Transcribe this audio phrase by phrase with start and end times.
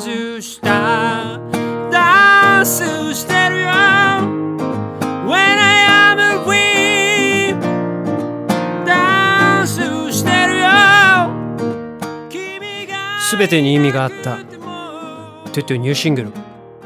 [0.00, 1.38] スした。
[1.92, 3.68] ダンスしてるよ。
[5.26, 7.54] When I am free
[8.86, 10.68] ダンスしてるよ。
[13.20, 14.38] すべてに意味があった。
[15.52, 16.32] トゥトゥニューシングル。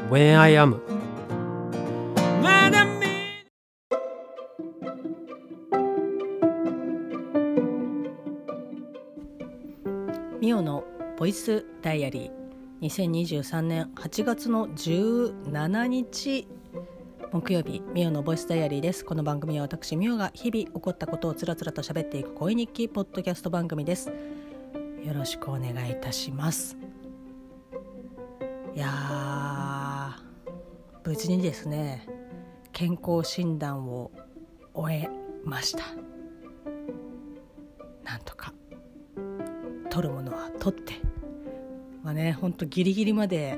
[0.09, 0.81] When I Am
[10.41, 10.83] ミオの
[11.17, 12.44] ボイスダイアリー
[12.85, 16.47] 2023年8月の17日
[17.31, 19.03] 木曜日ミオのボイスダイアリーです。
[19.03, 24.11] この番組は私ミオが日々起こったことをつらつらと喋っていく恋日記ポッドキャスト番組です。
[25.03, 26.77] よろしくお願いいたします。
[28.75, 30.15] いや
[31.03, 32.07] 無事にですね
[32.71, 34.11] 健康診断を
[34.75, 35.09] 終え
[35.43, 35.85] ました。
[38.03, 38.53] なんとか
[39.89, 40.93] 取るものは取って
[42.05, 43.57] まあねほんとギリギリまで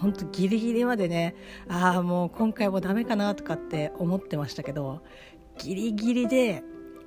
[0.00, 1.34] ほんとギリギリまでね
[1.68, 5.02] ああもう今回もダメかなとかって思ってましたけど
[5.58, 6.62] ギリギリで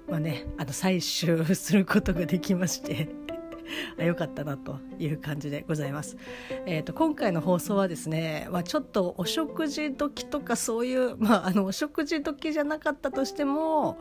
[0.09, 3.07] まあねあの採集することができまして
[3.97, 6.17] あよかったなという感じでございます。
[6.66, 13.97] えーと、今回の放送はですね、まあ、ちょっとお食事時とかそういう、まあ、あのお食事時じゃなかったとしても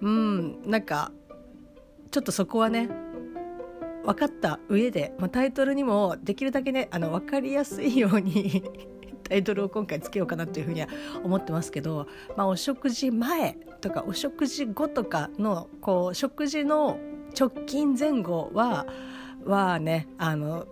[0.00, 1.12] うんなんか
[2.10, 2.88] ちょっとそこはね
[4.04, 8.62] 分かった上で、まあ、タイトルにもできるだけねあの分かりやすいように
[9.28, 10.88] タイトルを今回つけようかなというふうには
[11.22, 16.98] 思ってますけど、まあ、お食事前とかお食事後とかのこう食事の
[17.38, 18.86] 直近前後は
[19.44, 20.66] はねあの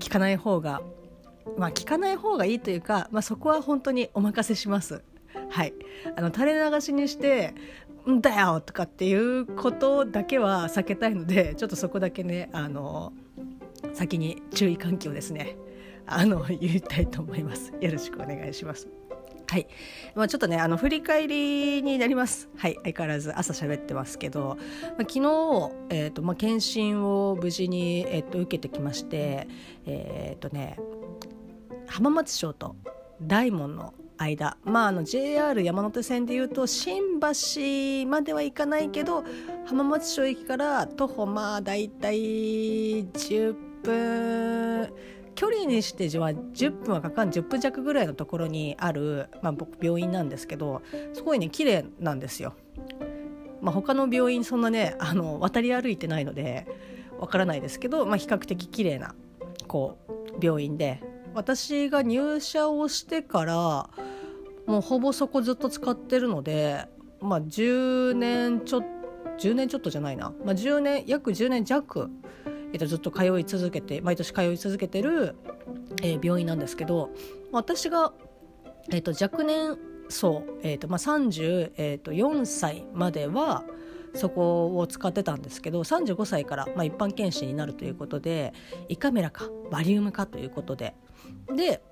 [0.00, 0.82] 聞かない方が
[1.56, 5.04] まあ聞かない方がいいというか、まあ、そこは本当にお任せします。
[5.50, 5.74] はい、
[6.16, 7.54] あの垂れ流しにして
[8.10, 13.12] んだよとかっていうことだけは避けたいのでちょっとそこだけねあの
[13.92, 15.56] 先に注意喚起をですね
[16.06, 17.72] あの言いたいと思います。
[17.80, 18.88] よろしくお願いします。
[19.46, 19.66] はい、
[20.14, 22.48] まあ、ちょっとねあの振り返りになります。
[22.56, 22.74] はい。
[22.82, 24.58] 相変わらず朝喋ってますけど、まあ、
[25.00, 25.20] 昨日、
[25.90, 29.48] えーとまあ、検診を無事に、えーと、受けてきまして
[29.86, 30.78] えっ、ー、とね
[31.86, 32.76] 浜松町と
[33.22, 39.24] 大門の間、まあ、あの JR 山手線でいうと新橋までは行かないけど
[39.66, 44.92] 浜松町駅から徒歩まあ大体10分。
[45.34, 50.80] 距離にしては10分はかかん10分弱ぐらいのところにある、まあ、僕病院なんですけど
[51.12, 52.54] すごいね綺麗なんですよ。
[53.60, 56.68] まあ、他の病院そんなねあの渡り歩いてないので
[57.18, 59.14] わからないですけど、まあ、比較的綺麗な
[59.66, 61.02] こう病院で。
[61.34, 63.90] 私が入社をしてから
[64.66, 66.86] もうほぼそこずっと使ってるので、
[67.20, 68.84] まあ、10年ちょっ
[69.38, 72.10] 10年ちょっとじゃないな、まあ、10年約10年弱、
[72.72, 75.36] えっと、ずっと通い続けて毎年通い続けてる、
[76.02, 77.10] えー、病院なんですけど
[77.52, 78.12] 私が、
[78.90, 79.76] えっと、若年
[80.08, 83.64] 層、えっとまあ、34歳までは
[84.14, 88.52] そこを使ってたんですけど35歳から、まあ、一般検診になるということで
[88.88, 90.94] 胃カメラかバリウムかということで。
[91.54, 91.82] で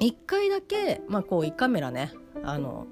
[0.00, 2.12] 1回だけ、まあ、こう胃カメラね
[2.44, 2.86] あの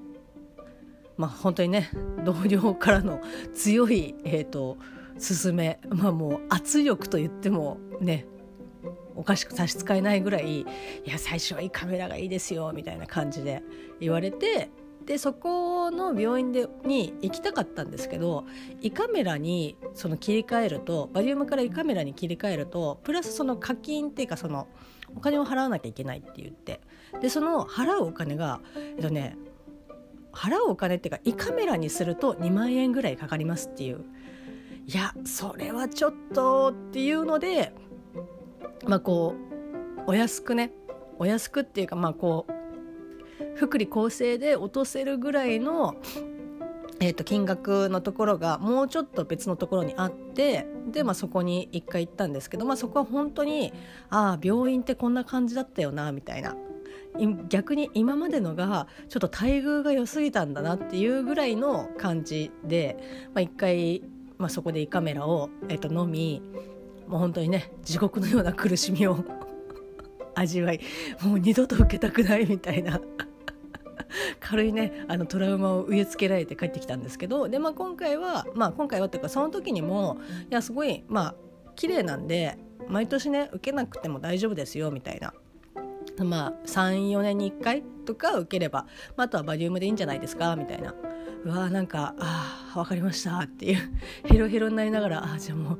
[1.17, 1.89] まあ本当にね
[2.23, 3.21] 同僚からの
[3.53, 4.77] 強い、えーと、
[5.19, 8.25] 勧めまあもう圧力と言ってもね
[9.15, 10.65] おかしく差し支えないぐらいい
[11.05, 13.63] や最初はいいカメラがいいですよみたいな感じで
[13.99, 14.69] 言われて
[15.07, 18.45] でそこの病院でに行きたかったんですけど
[18.81, 24.67] 胃カメラにその切り替えるとバリウムから胃カメラに切り替えるとプラスその課金っていうかその
[25.15, 26.81] お金を払わなきゃいけないって言って
[27.21, 29.37] でその払うお金がえっとね
[30.31, 34.05] 払うお金っていうか胃カメラにすると2万円ぐらいかかりますっていう。
[34.85, 37.73] いやそれはちょっとっていうので
[38.85, 39.35] まあこ
[40.07, 40.71] うお安くね
[41.19, 45.95] お安くっていうかまあこう福利厚生で落とせるぐらいの、
[47.01, 53.73] えー、と金額のところがもうちょっと別のところにあってで、まあ、そこに一回行ったんですけど、まあ、そこは本当に
[54.09, 56.55] ああ病院ってこんな感じだったよなみたいな。
[57.49, 62.97] 逆に今までのがちょっと待遇が良すぎたんだなっていうぐらいの感じで、
[63.33, 64.03] まあ、一回、
[64.37, 66.41] まあ、そこで胃カメラを、えー、と飲み
[67.07, 69.23] もう本当にね地獄のような苦しみを
[70.35, 70.79] 味わい
[71.21, 73.01] もう二度と受けたくないみたいな
[74.39, 80.17] 軽いねあのトラウマを植え付けられて帰ってきたんですけどで、まあ、今回は、まあ、今回はっていうかその時にも
[80.49, 81.35] いやすごいまあ
[81.75, 85.33] 綺麗なんで毎年ね受けなくても大丈夫ですよみたいな。
[86.23, 88.85] まあ34年に1回とか受ければ、
[89.15, 90.93] まあ、あとはバリウムでいいんじゃないですかみたいな。
[91.43, 93.77] うわーなんかああ分かりましたっていう。
[94.25, 95.79] ヘロヘロになりながらあじゃあもう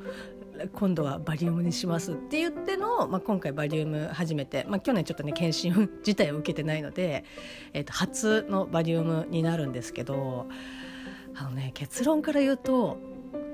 [0.74, 7.26] 今度はバリウムにしますって言っての、まあ、今回バリウム初めて、まあ、去年ちょっとね検診自体を受けてないので、
[7.74, 10.48] えー、と初のバリウムになるんですけど
[11.36, 12.98] あのね結論から言うと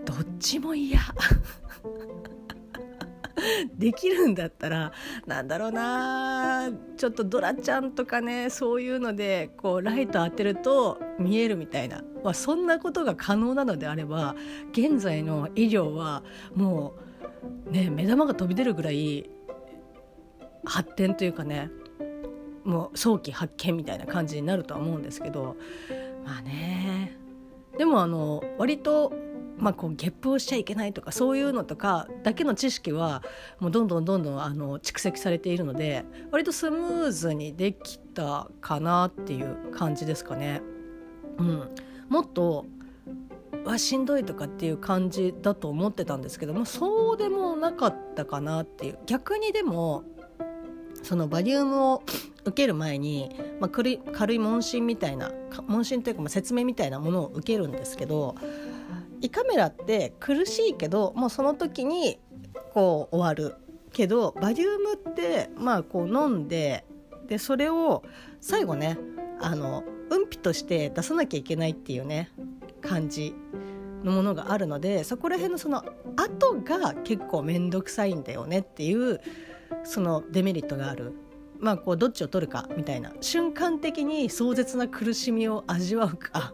[0.06, 1.00] どっちも嫌。
[3.78, 4.92] できるんだったら
[5.26, 14.36] なんだろうなちょっとドラちゃんとかねそういうのでこうライト当てると見えるみたいな、まあ、そんなことが可能なのであれば
[14.72, 16.24] 現在の医療は
[16.56, 16.94] も
[17.68, 19.30] うね目玉が飛び出るぐらい
[20.66, 21.70] 発展というかね
[22.64, 25.58] もう早期発見みたいな感じになるとは思うんですけど
[26.26, 27.18] まあね。
[27.78, 29.12] でもあの割と
[29.58, 33.24] まあ、こうゲップをしちゃいけないとかそういうのとかだけの知識は
[33.60, 40.62] もうどんどんどんどんあの蓄積されているので割とスムーズにできたかなっていう感じですかね。
[41.38, 41.70] うん、
[42.10, 42.66] もっと
[43.66, 50.04] はしんどいとかっていう感じだと思ってたんですけどもそうでもなかったかなっていう逆にでも
[51.02, 52.04] そのバリウムを
[52.46, 53.30] 受ける前に、
[53.60, 55.32] まあ、軽い軽い問診みたいな
[55.68, 58.36] 問診というかまあ説明みたいなものを受けるんですけど
[59.24, 62.20] 胃カメラって苦しいけどもうその時に
[62.74, 63.56] こう終わる
[63.94, 66.84] けどバリウムってまあこう飲んで
[67.28, 68.04] でそれを
[68.42, 68.98] 最後ね
[69.40, 72.32] あの運費として出さなきゃいけないっていうね
[72.82, 73.34] 感じ
[74.04, 75.86] のものがあるのでそこら辺のその
[76.18, 79.22] 後が結構面倒くさいんだよねっていう
[79.86, 81.14] そのデメリットがある。
[81.60, 86.54] まあ、こうどっちを取るかみたいな瞬間的に壮絶な苦しみを味わうか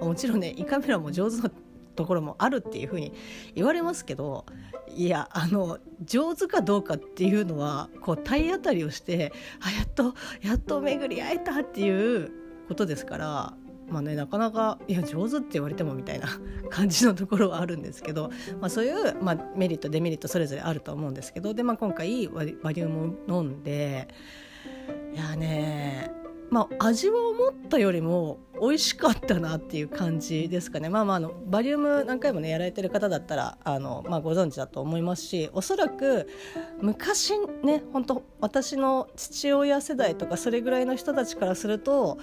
[0.00, 1.52] もちろんね胃カメラも上手な
[2.00, 3.12] ところもあるっていうふうに
[3.54, 4.46] 言われますけど
[4.88, 12.30] いやあの上手かどうかっていうのはこう体当たりをしてあやっとやっと巡り会えたっていう
[12.68, 13.54] ことですから
[13.90, 16.28] まあね、なかなかいや上手って言われてもみたいな
[16.70, 18.30] 感じのところはあるんですけど、
[18.60, 24.06] まあ、そういう、まあ、メリットデメリットそれぞれあると思うんですけどで、まあ、今回バリウムを飲んで
[25.12, 26.12] いやね
[26.50, 30.88] まあ、味は思ったよりも美味しかったなっていう感じですかね。
[30.88, 36.28] まあまああのバリウム何回もねやられてる方だったらあの、まあ、ご存知だと思いますしおそらく
[36.80, 42.18] 昔ね本当私の父親世代とかそれぐらいの人たちからすると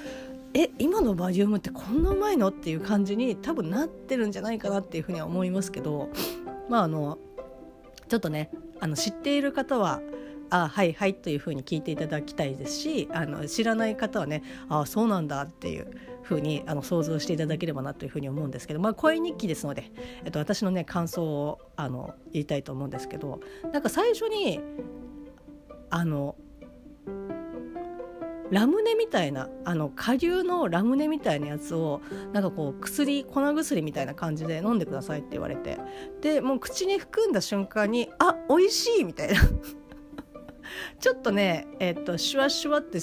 [0.54, 6.10] え今のバリウムってこんなうまいのっていう感じに多分なってるんじゃないかなっていうふうには思いますけど
[6.70, 7.18] まああの
[8.10, 10.02] ちょっとねあの知っている方は
[10.50, 15.92] あはいはいというふうに聞いていただきたいですしあの知らない方はねあそうなんだっていう
[16.24, 19.92] ふうにあの想像していただければなというふうに思うんですけど、まあ、声日記ですので、
[20.26, 23.40] えっと、私のね感想をあの言いたいと思うんですけど
[23.72, 24.60] なんか最初に
[25.90, 26.36] あの
[28.50, 32.02] ラムネみたいなあの下流のラムネみたいなやつを
[32.34, 35.78] なんかこう薬粉薬みたいな感じで飲んでくださいって言われて
[36.22, 39.42] でもう口に含んだ瞬間にあ美味しいみたいな。
[41.00, 43.00] ちょっとね、えっと、シュワシュワって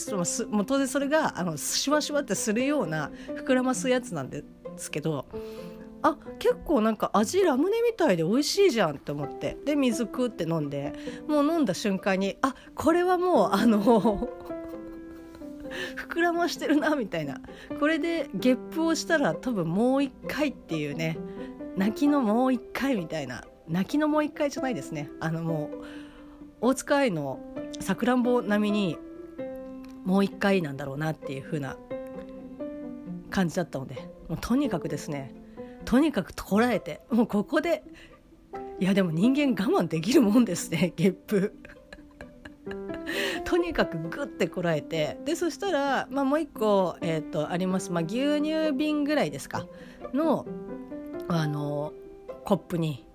[0.46, 4.44] もう当然それがあのシュワシュワってするような膨らますやつなんで
[4.76, 5.26] すけど
[6.04, 9.56] あ結構なんか味ラムネみたいで美味しいじゃんって思って。
[9.64, 10.92] で水クーって飲んで
[11.26, 13.80] もう飲んだ瞬間にあこれはもうあの
[15.96, 17.40] 膨らましてるなみたいな。
[17.80, 21.16] これでゲップをしたら多分もう一回っていうね。
[21.76, 23.42] 泣きのもう一回みたいな。
[23.66, 25.10] 泣きのもう一回じゃないですね。
[25.20, 25.84] あのもう
[26.64, 27.40] 大塚愛の
[27.80, 28.96] さくらんぼ並みに
[30.06, 31.76] もう一回なんだろうなっていう風な
[33.28, 33.96] 感じだったので
[34.30, 35.34] もうとにかくですね
[35.84, 37.84] とにかくこらえてもうここで
[38.80, 41.54] いやでも人間我慢できるもんですねゲップ。
[43.44, 49.66] とにかくグッてこらえてでそしたら、まあ、もう一個、えーと、あります、まあ、牛乳瓶ぐらいですか？
[50.14, 50.46] の
[51.28, 51.92] あの
[52.46, 53.06] コップに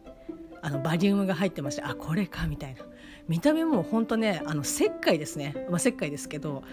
[0.61, 2.85] あのバリウムが入ってましてあこれかみたいな。
[3.29, 6.63] 見た目も本当ねあの石灰ですね、まあ、石灰ですけど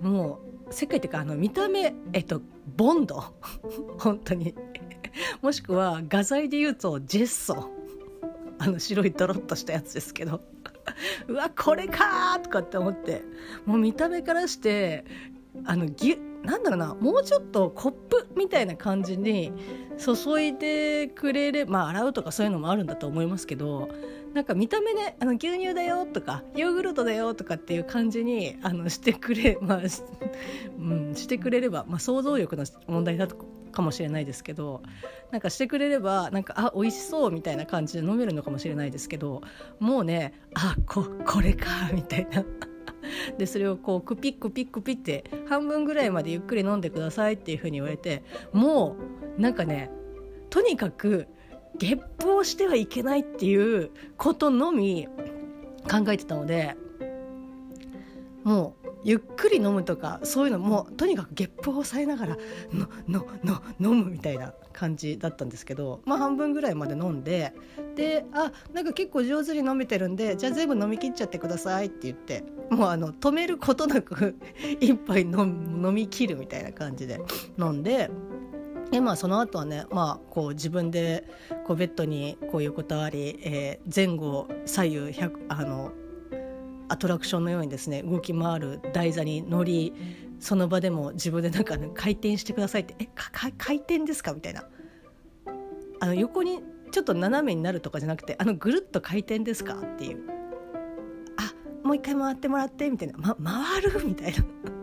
[0.00, 2.40] もう石灰っていうかあの見た目えっと
[2.76, 3.22] ボンド。
[3.98, 4.54] 本当に。
[5.42, 7.70] もしくは画材で言うとジェッソ。
[8.58, 10.40] あの白いドロッとしたやつですけど。
[11.28, 13.22] うわこれかとかって思って。
[13.66, 15.04] もう見た目からして
[15.64, 19.52] あのぎなんだろうなもうちょっとコップみたいな感じに
[19.98, 23.88] 注いでくれれば、まあ、洗うとかそういうのもあるんだと思いますけど
[24.34, 29.80] なんか見た目ねあの牛乳だよとかヨーグルトだよとかっていう感じにあのしてくれ、まあ
[30.78, 33.36] うん、してくれれば、まあ、想像力の問題だと
[33.72, 34.82] かもしれないですけど
[35.30, 39.42] なんかしてくれればなんかあ美味しそうみたいな感じで飲めるのかもしれないですけど
[39.80, 42.44] もうねあここれかみたいな。
[43.36, 48.22] でそれをこうクピックピックピって半分ぐらいまでゆっくり飲んでくださいっていうふうに言われて
[48.52, 48.96] も
[49.36, 49.90] うなんかね
[50.50, 51.26] とにかく
[51.82, 55.08] ゲップをしてはいけないっていうことのみ
[55.90, 56.76] 考えてたので
[58.44, 62.36] もうゆっくり飲むとかそういうのもとにかくゲップを抑えながら
[62.72, 67.52] ののの飲むみたいな感じだったんですけど、まあ、半分ぐらいまで飲んで
[67.96, 74.36] であなんか結構上手に飲めてるんでじゃあ全部飲み切っちゃってくださいって言ってもうあの止めることなく
[74.78, 77.20] 一杯飲飲み切るみたいな感じで
[77.58, 78.08] 飲んで。
[78.92, 81.24] でまあ、その後はね、まあ、こう自分で
[81.64, 85.92] こうベッドにこう横たわり、えー、前後左右100あの
[86.90, 89.94] アトラクションのようにですね動き回る台座に乗り
[90.40, 93.08] その場でも自分でなんか、ね、回転してくださいって「え
[93.56, 94.64] 回転ですか?」みたいな。
[96.00, 100.18] あの横にちょっと斜めになるとかじゃなくてあのぐるっと回転ですかっていう。
[101.38, 101.54] あ
[101.86, 103.36] もう一回回ってもらってみたいな、ま、
[103.80, 104.81] 回るみたいな。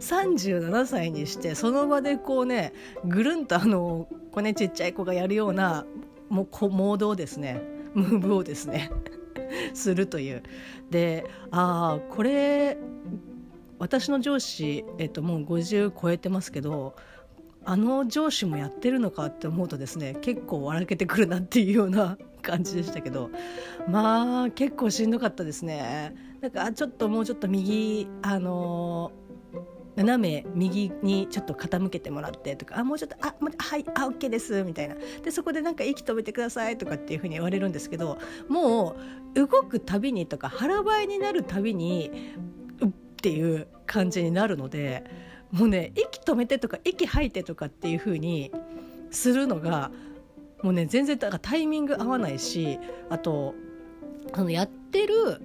[0.00, 2.72] 37歳にしてその場でこうね
[3.04, 5.86] ぐるんとあのこうねちっちゃい子がやるような
[6.28, 7.62] もこモードをですね
[7.94, 8.90] ムーブをですね
[9.74, 10.42] するという
[10.90, 12.76] でああこれ
[13.78, 16.94] 私の上司、えっと、もう50超えてますけど
[17.64, 23.30] あの上司もやってるのかって思うとですね結構笑けてくるなっていうような 感じでしたけど
[23.88, 26.14] まあ結構しんどかったですね。
[26.40, 29.25] なんかちょっともうちょっと右あのー
[29.96, 34.94] 斜め右にちょっと傾けてもらってとかあもうちょっとあはいあ OK ですみたいな。
[35.22, 38.96] でそこでなんか息止めてくださいとかっていうふうに言われるんですけども
[39.34, 42.34] う動くたびにとか腹ばいになるたびに
[42.80, 42.88] うっ
[43.22, 45.04] ていう感じになるので
[45.50, 48.52] もうね息止めてとか息吐いてとかっていうふうに
[49.10, 49.90] するのが
[50.62, 53.54] もうね全然だからタイミング合わないしあと
[54.32, 55.40] あのやってる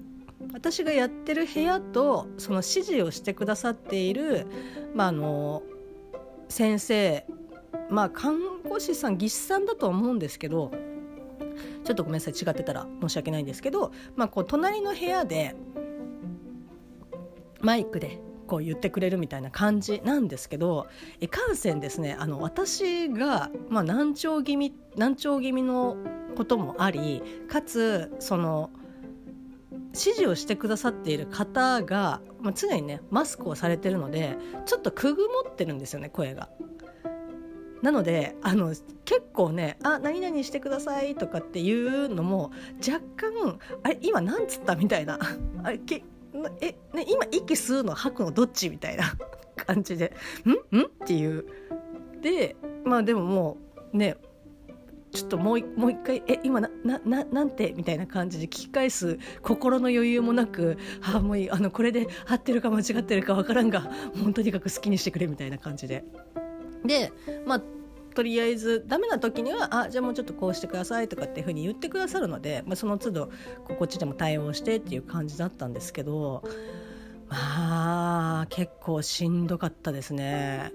[0.53, 4.47] 私がやってる部屋とその指示をしてくださっている、
[4.93, 5.63] まあ、あの
[6.49, 7.25] 先生
[7.89, 10.71] まあ看護師さん技師さんだと思うんですけど
[11.83, 15.55] ちょっとごめんなさい違ってたら申し訳ないんですけど、まあ、こう隣の部屋で
[17.59, 20.87] マイクでこう言ってくれるみたいな感じなんですけど
[21.19, 22.17] いかんせんですね。
[22.19, 25.95] あの私が、まあ、難聴気味難聴気味の
[26.35, 28.69] こともありかつその
[29.71, 36.49] 指示をしてくださっている方が、まあ、常にねマスクをされてるのでちょっとくぐもってるんですよね声が。
[37.81, 38.75] なのであの
[39.05, 42.51] 結構ね「あ何々してください」とかっていうのも
[42.87, 45.17] 若干「あれ今何つった?」みたいな
[45.63, 46.03] 「あれけ
[46.61, 49.05] え、ね、今息吸うの吐くのどっち?」みたいな
[49.57, 50.13] 感じで
[50.45, 50.77] 「ん？
[50.77, 51.45] ん?」っていう。
[52.21, 53.57] でまあでもも
[53.93, 54.15] うね
[55.11, 66.03] ちょっともうもう一回「え今ななななんて?」みたいな感じで聞き返す心の余裕もなく「あもういいあのこれで合ってるか間違ってるか分からんがもうとにかく好きにしてくれ」みたいな感じで。
[66.85, 67.11] で
[67.45, 67.61] まあ
[68.13, 73.29] とりあえずダメな時には「あじゃあもうちょっとこうしてください」とかっていうふうに言ってくださるので、まあ、その都度
[73.67, 76.43] こっちでも対応してっていう感じだったんですけど
[77.29, 80.73] まあ結構しんどかったですね。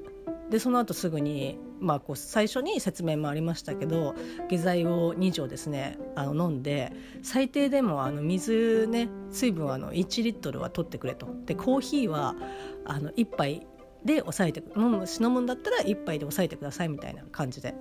[0.50, 4.14] でその後すぐに、まあ、こう最初に説明もありましたけど
[4.48, 11.28] 下剤を2錠ですねあの飲んで最低でもあの水ね水分あの1リットルは取ってくれと。
[11.46, 12.36] でコーヒーは
[12.84, 13.66] あの1杯
[14.04, 17.74] で抑えて飲む飲むんだったら1杯で抑えてくださいみたいな感じで。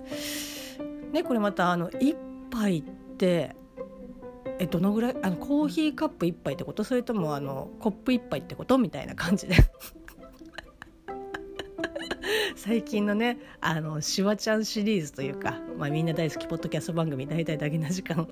[1.12, 2.16] でこれまたあの1
[2.50, 2.82] 杯っ
[3.16, 3.54] て
[4.58, 6.82] えどのぐらいあのコーヒーカップ1杯ってこと？
[6.82, 8.76] それともあのコップ1杯ってこと？
[8.76, 9.54] みたいな感じで。
[12.56, 18.28] 最近のねあのシュワちゃんシリーズというか、まあ、みんな大好きポッドキャスト番組「大体だけな時間」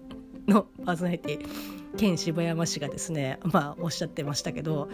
[0.47, 1.47] の パーソナリティ
[1.97, 4.89] 県柴山氏がですね、まあ、おっしゃってましたけど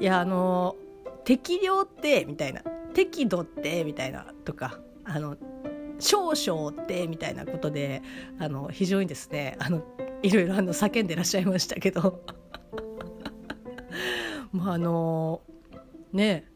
[0.00, 0.76] いやあの
[1.24, 2.62] 適量ってみたいな
[2.94, 5.36] 適度ってみたいなとかあの
[6.00, 8.02] 少々ってみたいなことで
[8.38, 9.82] あの非常にですねあの
[10.22, 12.22] いろいろあの叫んでらっしゃいましたけど。
[14.50, 15.42] まああの
[16.12, 16.46] ね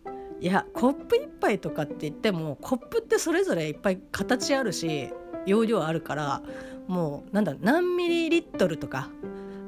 [0.42, 5.12] いやコップ1杯とかって言ってもコップってそれぞれいっぱい形あるし
[5.46, 6.42] 容量あるから
[6.88, 9.08] もうなんだ何ミリリットルとか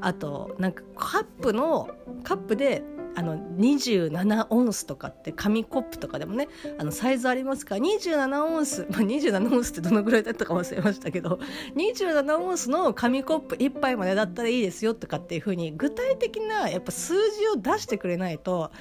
[0.00, 1.90] あとなんかカップの
[2.24, 2.82] カップで
[3.16, 11.38] あの27オンスとかって紙コップとかでもねあのサイズありますから27オンス、まあ、27オンスってどのぐらいだったか忘れましたけど
[11.76, 18.72] 27オンスの紙コップ1杯までだったらいいですよとかっていうふうに具体的なやっぱ数字を出してくれないと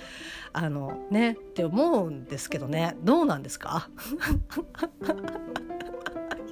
[0.52, 2.96] あのねって思うんですけどね。
[3.04, 3.90] どうなんですか？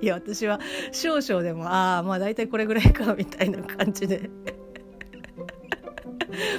[0.02, 0.60] いや私は
[0.92, 4.30] 少々でもああまあ大体これぐらいかみたいな感じで。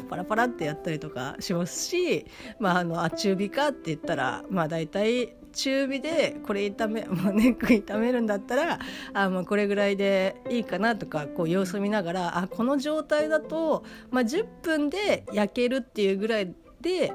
[0.08, 2.26] パラパラってやったりとかしますし、
[2.58, 8.78] まあ、あの中火かって言ったら、まあ、大体中火でこれ炒め、まあ、ネック炒めるんだったら
[9.12, 17.12] あ、まあ、これぐらいでいいかなとかこう様子見ながらあこの状態だと、まあ、10分で焼けるっていうぐらいで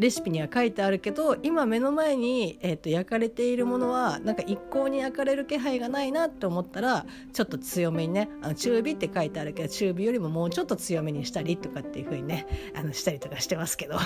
[0.00, 7.04] レシピには書いてあるけど今目の前に、えーと、焼かれているものはなんか一向に焼かれる気配がないなって思ったら
[7.34, 13.96] ちょっと強めにねあの中火って書いてあるけど中火よりももうちょっと強めにしたりとかっていう風にねあのしたりとかしてますけど。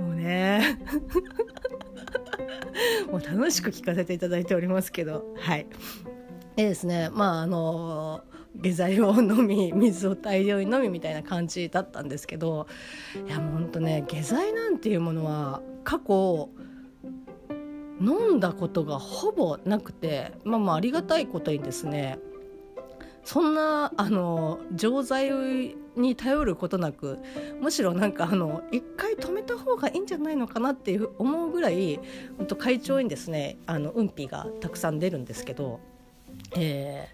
[0.00, 0.78] もうね。
[3.12, 5.34] もう楽しく聞かせていただいておりますけど。
[5.36, 5.66] はい。
[6.56, 12.66] でですねまああのー下剤を飲み水を大量に飲みみたいな感じだったんですけど
[13.26, 16.48] いやもうほんとね下剤なんていうものは過去
[18.00, 22.18] 飲んだことがほぼなくてまあまあありがたいことにですね
[23.24, 27.18] そんなあの錠剤に頼ることなく
[27.60, 32.00] むしろなんかあの一回止めた方がいいんじゃないのかなっていう思うぐらい
[32.48, 35.80] と会長にですねあの運費がたくさん出るんですけど、
[36.56, 37.08] え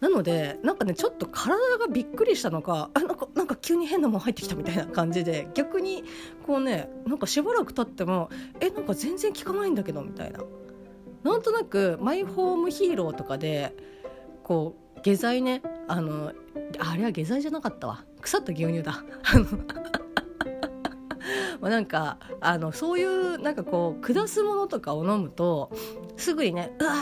[0.00, 6.04] なのでなんかねちょっと体がびっくりしたのかあなんかなんか急に変なもん入ってきたみたいな感じで逆に
[6.46, 8.30] こうねなんかしばらく経っても
[8.60, 10.40] えなんか全然効かないんだけどみたいな。
[11.22, 13.76] なんとなくマイホームヒーローとかで
[14.42, 16.32] こう下剤ねあの
[16.78, 18.04] あれは下剤じゃなかったわ。
[18.22, 19.04] 腐った牛乳だ。
[21.60, 25.70] まあなんかあのそういうなんかこう下すものとかを飲むと
[26.16, 26.92] すぐにねうわ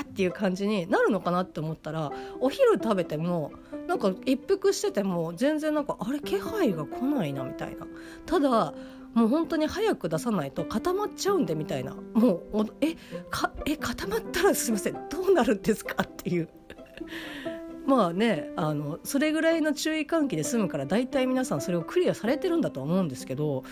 [0.00, 3.52] ーっていう感じになるのかなって思ったらお昼食べても
[3.86, 7.86] なんか一服してても全然なんかあれ気配が来ないなみたいな。
[8.26, 8.74] ただ
[9.12, 11.94] もう本当に早く出さないと固まっちゃうんでみたいな。
[12.14, 12.94] もうえ
[13.28, 15.08] かえ固まったらすいません。
[15.08, 16.48] どうなるんですかっていう。
[17.90, 23.64] まあねあのそれぐらいの注意喚起で済むから大体皆さんそれをクリアされてるんだと思うんですけど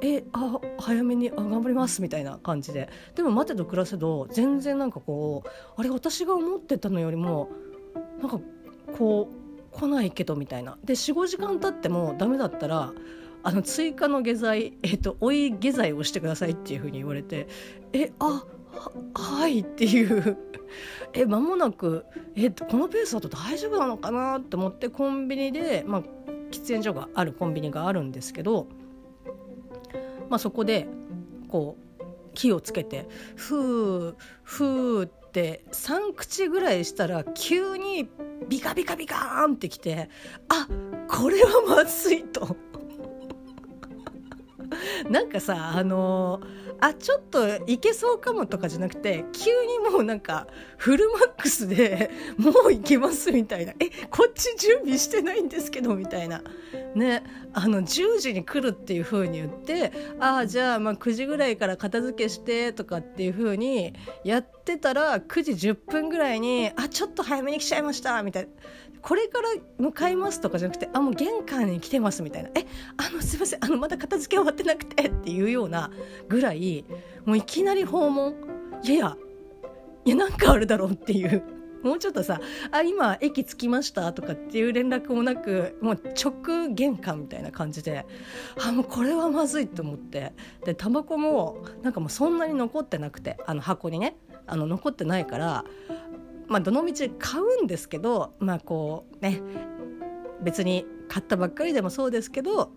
[0.00, 2.88] えあ早めにあ頑張りますみたいな感じで。
[3.16, 7.48] でも待てど暮らせど全然なんかこうあれ私が思ってたのよりも
[8.20, 8.38] なんか
[8.96, 10.78] こう来ないけどみたいな。
[10.84, 12.92] で45時間経ってもダメだったら
[13.42, 17.48] あの追加の下剤、えっと、追い下剤をしてくださいっていうふうに言われて
[17.92, 18.44] えあ
[19.14, 20.36] はいっていう
[21.12, 26.02] え間もなくえこのペースだと大丈夫なのかなって思ってコンビニで、まあ、
[26.50, 28.66] 喫煙所があるコンビニがあるんですけど、
[30.28, 30.88] まあ、そこで
[31.48, 33.06] こう火をつけて
[33.36, 38.08] ふーふーって3口ぐらいしたら急に
[38.48, 40.08] ビカビカビカーンってきて
[40.48, 40.68] あ
[41.08, 42.56] これはまずいと。
[45.10, 50.46] なんかさあのーあちょっといけそうかもとかじゃなくて急にもうなんか
[50.76, 53.72] フルマックスで もう行けますみたいな。
[53.80, 56.42] えこっち準備してないんですけどみたいな。
[56.94, 57.22] ね
[57.52, 68.48] あの10時に来るっていう風に言ってああじゃあまあ9時ぐらいから片付けしてとかっていう風にやってたら9時10分ぐらいにあちょっと早めに来ちゃいましたみたいな。
[69.04, 72.48] これから向かいますとかじゃなくてあもう玄関に来てますみたいな。
[72.54, 72.64] え
[72.96, 73.62] あのすいません。
[73.62, 75.90] あのまだ片付け終わってなくてっていうような
[76.26, 76.86] ぐらい
[77.26, 78.34] もういきなり訪問。
[78.82, 79.16] いやいや
[80.06, 81.42] いやなんかあるだろうっていう。
[81.84, 82.40] もうちょっとさ
[82.72, 88.06] 「あ今駅着きました」とかっていう連絡もなくもう直玄関みたいな感じで。
[88.66, 90.32] あもうこれはまずいと思って。
[90.64, 93.36] でタバコもなんかもうそんなに残ってなくて。
[93.44, 94.16] あの箱にね。
[94.46, 95.64] あの残ってないから
[96.48, 99.40] まあ、どの道買うんですけどまあこうね
[100.42, 102.70] 別に買ったばっかりでもそうですけど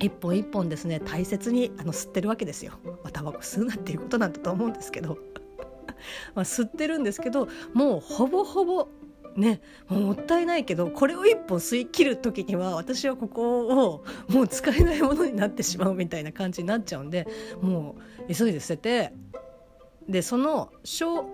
[0.00, 2.72] 一本一本ですね大切にあの吸ってるわけですよ。
[2.84, 5.18] まあ、タバコ吸うなっていうことなんだと思うんですけど
[6.34, 8.88] まあ吸ってるんですけどもうほぼほぼ
[9.36, 17.26] ねもうもったいないけどこれを一本吸い切る時には私はここをもう使えないものになってしまうみたいな感じになっちゃうんで
[17.60, 17.96] も
[18.28, 19.12] う急いで捨てて
[20.08, 21.24] でその小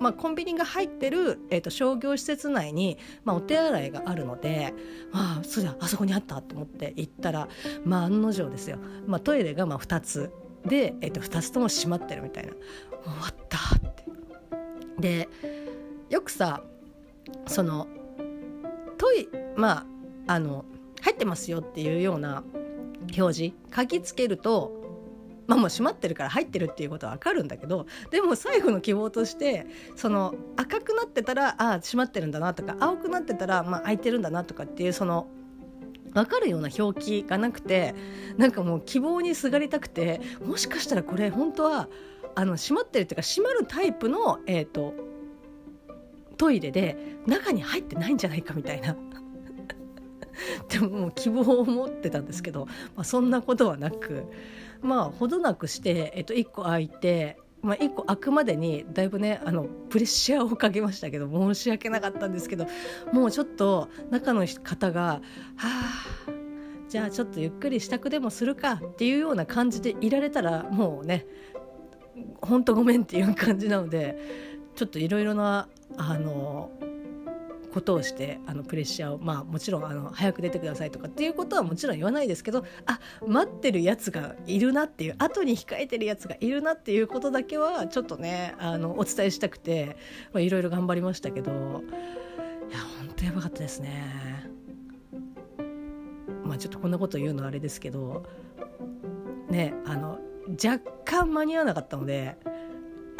[0.00, 4.74] まあ、コンビニが入ってる、えーと、商業施設内に、まあ、お手洗いがあるので、
[5.12, 7.48] まあ、そうだあそこにあったと思って行ったら、
[7.84, 10.32] まあ、案の定ですよ、まあ、トイレがまあ2つ。
[10.64, 12.52] で、えー、と2つとも閉まってるみたいな。
[12.52, 13.58] 終わった
[13.88, 14.04] って。
[14.98, 15.28] で
[16.10, 16.62] よくさ
[17.46, 17.86] その
[18.98, 19.86] トイま
[20.26, 20.64] ああの
[21.00, 22.44] 入ってますよっていうような
[23.16, 24.79] 表示書きつけると
[25.50, 35.26] まあもう閉まってるから入ってるっていうことは分かるんだけどでも最後の希望としてその赤くなってたらああ閉まってるんだなとか青くなってたらまあ開いてるんだなとかっていうその
[36.14, 37.96] 分かるような表記がなくて
[38.36, 41.88] なんかもう希望にすがりたくてもしかしたらこれ本当は
[42.36, 44.94] あの閉まってるっていうか閉まるタイプの、えーと、
[46.36, 48.96] トイレで中に入ってないんじゃないかみたいな。
[50.68, 54.24] でももう希望を持ってたんですけど、まあ、そんなことはなく
[54.82, 62.66] まあほどなくして、えっと、1個開いてまあ、1個開くまでにだいぶねあのプレッシャーをかけましたけど申し訳なかったんですけど
[63.12, 65.20] もうちょっと中の方が
[65.56, 65.68] 「は
[66.26, 66.30] あ
[66.88, 71.26] じゃあちょっとゆっくり支度でもするか」っていうような感じでいられたらもうね
[72.40, 74.18] ほんとごめんっていう感じなので
[74.74, 76.70] ちょっといろいろなあの
[77.72, 89.96] ことをしてあのプレッシャーをまあもちろんあの早く出てくださいとかっていうことはもちろん言わないですけどあ待ってるやつがいるなっていう後に控えてるやつがいるなっていうことだけはちょっとねあのお伝えしたくて
[90.34, 91.54] いろいろ頑張りましたけどい
[92.72, 94.50] や本当やばかったですね。
[96.44, 98.24] まあちょっとこんなこと言うのはあれですけど
[99.48, 100.18] ねあの
[100.52, 102.36] 若干間に合わなかったので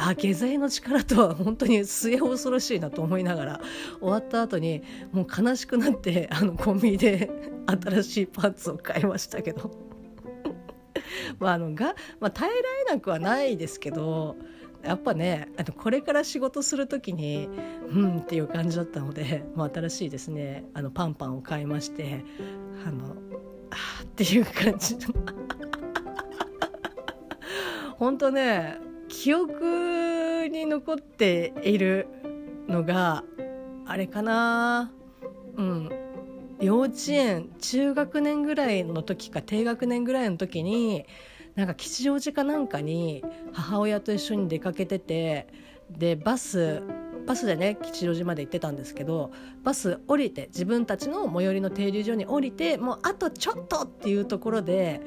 [0.03, 3.61] あ下剤の力とは本当に末恐ろしいなと思いながら
[4.01, 4.83] 終わった後に
[5.13, 7.31] もう悲しくなってあのコンビニで
[7.69, 9.71] 新しいパンツを買いましたけど。
[11.39, 14.37] まああのが、まあ、耐えられなくはないですけど
[14.83, 17.49] やっぱねあのこれから仕事する時に
[17.89, 22.25] うんっていう感じだったので、まあ、新しいですねあのパンパンを買いまして
[22.87, 23.17] あの
[23.71, 24.97] あっていう感じ。
[24.97, 25.15] の
[27.99, 32.07] 本当ね記憶に残っている
[32.69, 33.25] のが
[33.85, 34.93] あれかな。
[35.57, 35.91] うん。
[36.61, 41.07] 幼稚園中学年ぐらいの時か低学年ぐらいの時に
[41.55, 45.49] なんか吉祥寺かなんかに母親と一緒に出かけてて
[45.91, 46.83] でバス
[47.27, 49.31] バスでね吉祥寺まで行ってたんですけど
[49.65, 55.01] バス降りて自分たちの最寄りの停留所に降りてもうあとちょっとっていうところで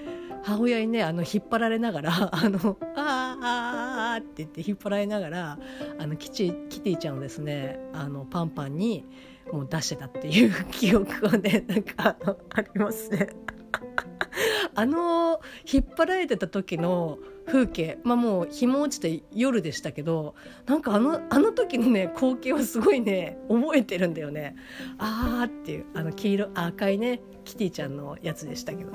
[0.44, 5.60] 母親にねあの引っ張られながら「あのあああ」って言って引っ張られながら
[6.00, 9.06] あのキチキティちゃんをですねあのパンパンに
[9.52, 12.16] もう出してたっていう 記憶がねなんか
[12.50, 13.30] ありますね。
[14.76, 15.42] あの
[15.72, 24.56] 引っ張られてた時の風景まあもう日も落ちて夜でしたけどなんかあのあの時のね光景をすごいね覚えてるんだよね
[24.98, 28.92] あーっていうあの黄色赤いねキティちゃんのやつでしたけど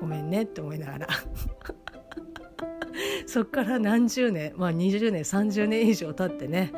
[0.00, 1.08] ごめんねって思いながら
[3.26, 6.72] そっから何十年まあ20年30年以上経ってね。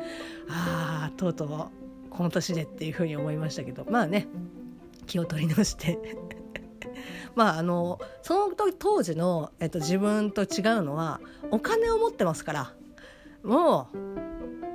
[0.49, 1.49] ああとうとう
[2.09, 3.85] この年でっていうふうに思いましたけど。
[3.89, 4.27] まあね
[5.05, 5.99] 気を取り直して。
[7.35, 10.47] まああのその当時の、えっと、自分と違う
[10.81, 11.19] のは
[11.51, 12.73] お金を持ってますから
[13.43, 13.97] もう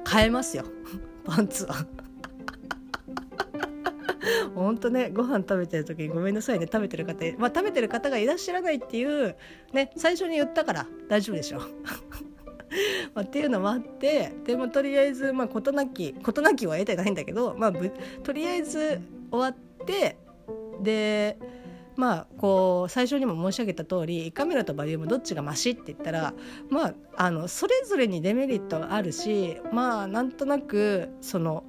[0.05, 0.65] 買えますよ。
[1.25, 1.87] パンツは。
[4.55, 9.37] 本当ねご飯食べてる時にごめんなさいね食べてる方まあ食べてる方がいらっしゃらないっていう
[9.73, 11.61] ね最初に言ったから大丈夫でしょ
[13.15, 17.73] まあ、っていうのもあってでもとりあえずまあ事なき事なきは得てないんだけど、まあ、
[18.23, 19.01] とりあえず
[19.33, 20.17] 終わって
[20.81, 21.37] で
[21.97, 26.33] まあこう最初にも申し上げた通り胃カメラとバリウムどっちがマシって言ったら
[26.71, 31.65] まああのそれぞれにデメリットがあるしまあなんとなくその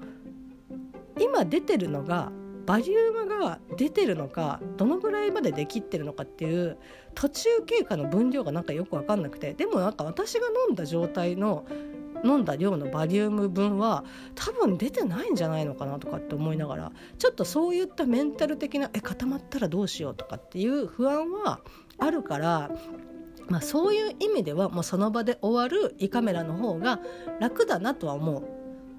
[1.20, 2.32] 今出てるのが
[2.72, 6.78] バリウムが出てるのかどのぐらいまでできってるのかっていう
[7.16, 11.66] 途中経過の分量がなんかよく分かんなくてでもなんか私が飲んだ状態の
[12.24, 14.06] 飲んだ量のバリウム分は
[14.36, 21.60] 多分出てないんじゃないのかなとかって思いながらちょっとそういったメンタル的なえ固まったらどうしようとかっていう不安は
[21.98, 22.72] あるから
[23.50, 27.02] まあ、そういう意味ではもうその場で終わる胃カメラの方が
[27.42, 28.44] 楽だなとは思う。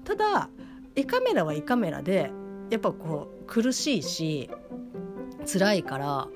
[0.03, 0.49] ただ
[0.95, 2.29] 胃カメラは胃カメラで
[2.69, 4.49] やっぱこう苦しいし
[5.45, 6.27] 辛いから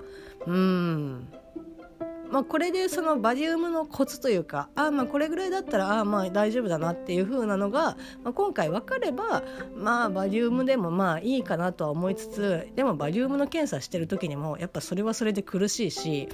[0.46, 1.28] うん。
[2.32, 9.43] まあこれでそのバリウムのコツというかあまあこれぐらいだったらあまあ大丈夫だなっていう風なのが、まあ、今回分かれば
[9.76, 16.28] まあバリウムでもまあいいかなとは思いつつでもバリウムの検査してる時にもやっぱそれはそれで苦しいし、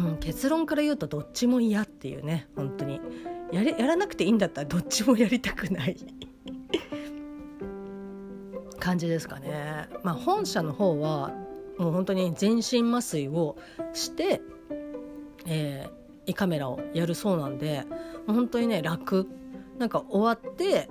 [0.00, 3.00] うん、結論から言うとどっちも嫌っていうね本当に。
[3.52, 5.96] やれやらなくていいんだったらどっちもやりたくない。
[8.84, 9.88] 感じですかね。
[10.02, 11.32] まあ、本社の方は
[11.78, 13.56] もう本当に全身麻酔を
[13.94, 14.42] して、
[15.46, 17.84] えー、胃カメラをやるそうなんで
[18.26, 19.26] 本当にね楽。
[19.78, 20.90] なんか終わって、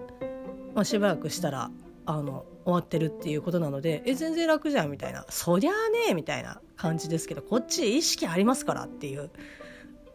[0.74, 1.70] まあ、しばらくしたら
[2.06, 5.24] あの終わってるっていうことなのでえ全然楽じゃんみたいな。
[5.30, 9.30] そりゃあねみたいな感じですけどこっち意識ありますからっていう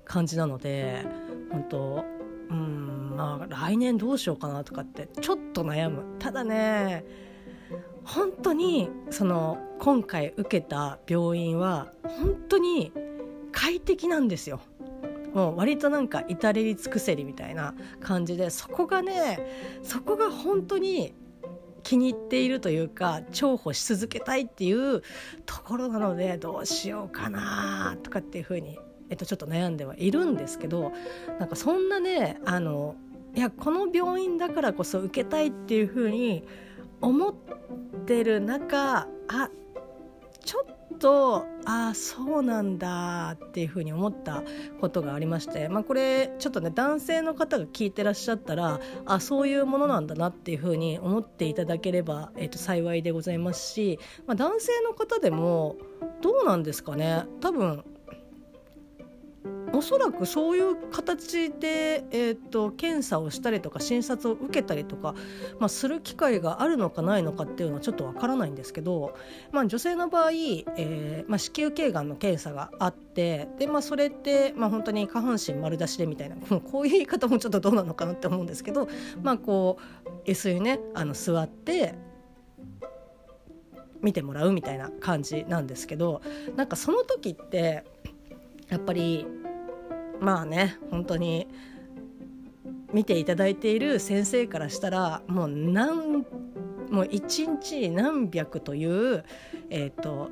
[0.04, 1.06] 感じなので
[1.52, 2.04] 本当
[2.50, 6.18] うんまあ来年どうしようかなとかってちょっと悩む。
[6.18, 7.27] ただね
[8.08, 12.90] 本当にその今回受けた病院は本当に
[13.52, 14.60] 快適なんですよ。
[15.34, 19.38] もう割となんか至れり尽くせりみたいな感じでそこがね
[19.82, 21.14] そこが本当に
[21.82, 25.02] 気に入っているというか重宝し続けたいっていう
[25.44, 28.78] ところなのでどうしようかなとかっていうふうに、
[29.10, 30.92] えっと、ちょっと悩んではいるんですけど
[31.38, 32.96] なんかそんなねあの
[33.34, 36.42] いやこの病院だからこそ受けたいっていうふうに
[37.00, 37.34] 思っ
[38.06, 39.50] てる中あ
[40.44, 44.42] ちょっとあそうなんだっていうふうに思った
[44.80, 55.76] ことがありまして、まあ、これちょっとね男性の方が聞いてらっしゃったらあそういうものなんだなっていうふうに思っていただければ、えー、と幸いでございますし、まあ、男性の方でも
[56.22, 57.24] どうなんですかね？
[57.40, 57.84] 多分
[59.72, 65.14] おそらくそういう形で、えーと、検査をしたりとか診察を受けたりとか、
[65.58, 69.14] まあ、する機会があるのかないのかっていうのはちょっとわからないんですけど、
[69.52, 78.88] まあ、女性の場合、えーまあ、子宮頸がんの検査があってで、まあ、それって、まあ、本当に下半身丸出しでみたいな こういう言い方もちょっとどうなのかなって思うんですけど、
[79.22, 81.94] まあ、こう椅子にねあの座って
[84.00, 86.22] 見てもらうみたいな感じなんですけど
[86.56, 87.84] なんかその時って
[88.68, 89.26] やっぱり
[90.20, 91.46] まあね本当に
[92.92, 96.24] 見ていただいている先生からしたらもう何
[96.90, 99.24] もう一日何百という
[99.70, 100.30] えっ、ー、と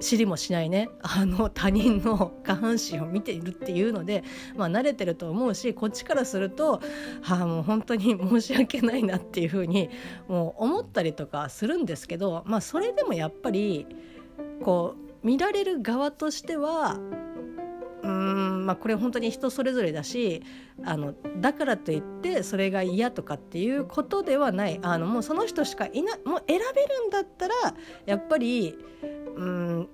[0.00, 4.24] 知りもしないねあの他人の下半身を見ているっていうので、
[4.56, 6.80] まあ、慣れてると思うしこっちからすると、
[7.20, 9.90] はあ、もう本当に申し訳ないなっていうふうに
[10.26, 13.86] もう思ったりとかするんですけど、まあ、それでもやっぱり
[14.64, 16.98] こう見られる側としては
[18.32, 20.42] んまあこれ本当に人それぞれだし
[20.84, 27.54] あのだからといってそれが嫌とかっていうことではないあのもうその人しかいなもう選べるんだったら
[28.06, 28.76] やっぱり
[29.36, 29.88] うん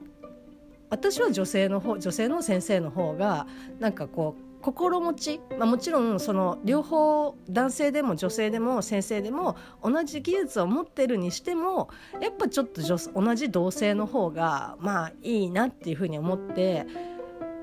[0.88, 3.46] 私は女性の方女性の先生の方が
[3.81, 11.88] なんかこう心持ち、まあ、もちろんその両方男性でも女性でも先生でも同じ技術を持ってるにしても
[12.20, 12.83] やっぱちょっと
[13.14, 16.87] 同じ同性の方がまあいいなっていうふうに思って。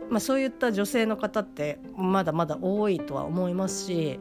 [0.09, 4.19] まあ、そういった女性の方ってまだまだ多いとは思いますし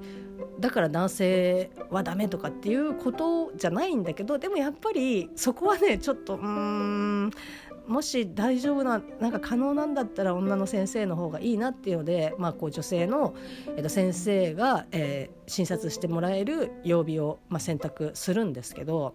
[0.60, 7.30] だから男性はダメとかっていうことじゃないんだけどでもやっぱりそこはねちょっとうん
[7.86, 13.34] もし大丈夫ななんか可能なんだったら女の先生の方がいいなっていうので、まあ、こう女性の、
[13.76, 19.14] えっと、先生が、えー、診察してもらえる曜日を、まあ、選択するんですけど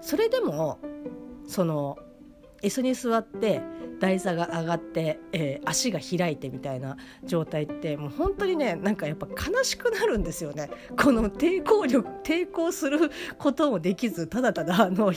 [0.00, 0.78] それでも
[1.46, 1.98] その
[2.62, 3.60] 椅子に座って
[4.02, 10.70] 台座が上がって、えー、足が開いてみたいな状態ってもう本当にねなんかやっぱ悲しくなるんですよね。
[11.00, 15.12] この抵抗力抵抗することもできずただただあの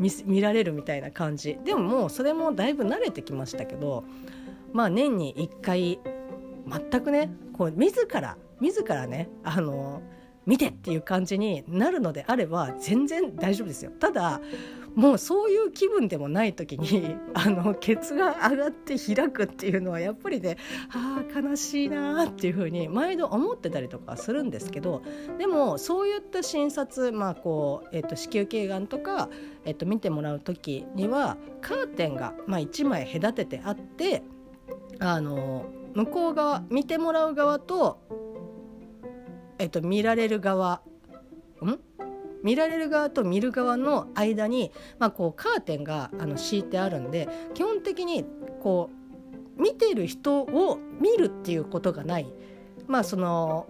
[0.00, 1.60] 見見られるみたいな感じ。
[1.64, 4.02] でももうそれもだいぶ慣れてきましたけど
[4.72, 6.00] まあ年に1回
[6.90, 10.02] 全くねこう自ら自らねあの
[10.44, 13.92] 見てっていう感じになるのであれば全然大丈夫ですよ。
[14.00, 14.40] ただ
[14.98, 20.56] もうそういう気分でもない時にあのケツが上がって開くっていうのはやっぱりね
[20.90, 25.02] ああ悲しいなっていうふうに毎度思ってたりとかするんですけど
[25.38, 29.28] でもそういった診察、まあこうえっと、子宮頸がんとか、
[29.64, 34.24] えっと、見てもらう時にはカーテンが、まあ、1枚隔ててあって
[34.98, 38.00] あの向こう側見てもらう側と
[39.60, 40.82] えっと、見られる側
[41.64, 41.78] ん？
[42.42, 48.24] 見られる側と見る側の間に、まあ、こうカーテンがあの敷いてあるんで基本的に
[48.60, 48.90] こ
[49.56, 52.32] う見てる人を見るっていうことがない、
[52.86, 53.66] まあ、その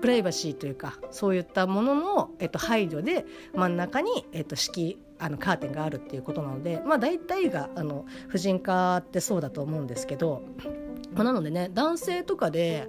[0.00, 3.24] プライバシーというかそういったものの、えっと、配慮で
[3.54, 10.42] 真ん中に、えっと、敷あのカーテンがあるっていうことなので、まあ、大体があの婦人科ってそうだと思うんですけど、
[11.14, 12.88] まあ、なのでね男性とかで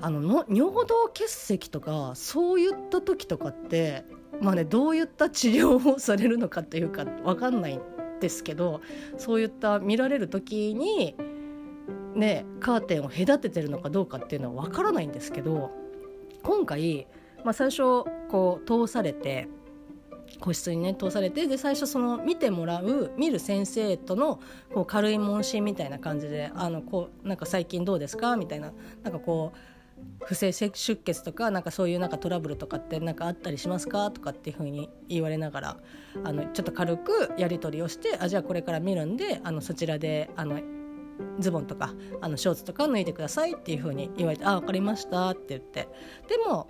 [0.00, 4.04] あのの尿道結石とかそういった時とかって
[4.40, 7.80] まあねどういった治療をされるのかというか分かんないん
[8.20, 8.80] ですけど
[9.16, 11.16] そういった見られる時に
[12.14, 15.70] ねカーテンを隔ててるのかどうかっていうのは分からないんですけど
[16.42, 17.06] 今回、
[17.44, 19.48] まあ、最初こう通されて
[20.40, 24.40] 個室にね通されてで最初その見てもらう見る先生との
[24.72, 29.77] こう軽い問診みたいな感じで「あのこうなんか最近どうですか?」みたいななんかこう
[30.24, 34.10] 不正出血とかなんかそういうなんかトラブルとかって何かあったりしますか？
[34.10, 35.76] とかっていうふうに言われながら
[36.24, 40.60] あのちょっと軽くやり取りをしてあじゃあこれから見るんであのそちらであの
[41.38, 45.88] ズボンとかあのショーツとか脱いでくださいっていうふうに言われて「あ分かりました」って言って。
[46.28, 46.68] でも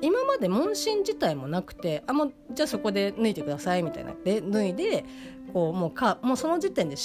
[0.00, 4.12] 今まで問診自体もなくてあもうじゃあそこで脱いでくださいみたいな。
[4.24, 5.04] で脱いで
[5.52, 6.96] こうもうかもうその時点で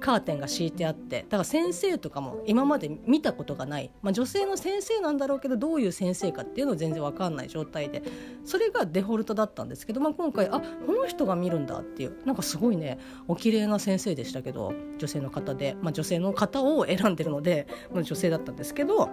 [0.00, 8.02] カーテンが敷いてあってだから先生とかも今まで見たことがない、まあ、女性の先生なんだろうけどどういう先生かっていうのは全然分かんない状態で
[8.44, 19.10] それがデフォルトだったんですけど、まあ、今回あこの人が見るんだっていうなんかすごいねお綺麗な先生でしたけど女性の方で、まあ、女性の方を選んでるので、まあ、女性だったんですけど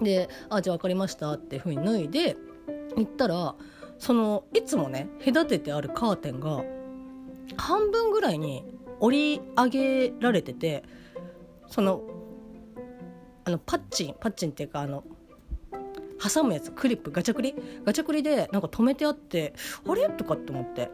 [0.00, 2.36] で「あじゃあ分かりました」っていうふうに脱いで
[2.96, 3.54] 行ったら
[3.98, 6.62] そのいつもね隔ててあるカーテンが
[7.56, 8.64] 半分ぐらいに
[9.00, 10.82] 折り上げられてて
[11.68, 12.02] その
[13.44, 15.04] あのパッチンパッチンっていうかあの
[16.32, 17.54] 挟むやつクリップガチャクリ？
[17.84, 19.52] ガチャクリでなんか止めてあって
[19.86, 20.08] あれ？
[20.08, 20.90] とかって思って。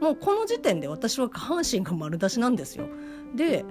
[0.00, 2.88] もうこの時点で私は下半身が丸出しなんですよ。
[3.36, 3.64] で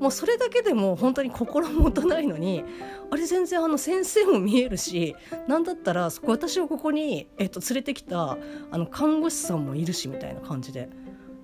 [0.00, 2.64] もうそれだけでも本当に心もとないのに
[3.10, 5.14] あれ全然あの先生も見えるし
[5.46, 8.38] 何だったら私をここに、えっと、連れてきた
[8.70, 10.88] あの看護師さんもいるしみたいな感じで。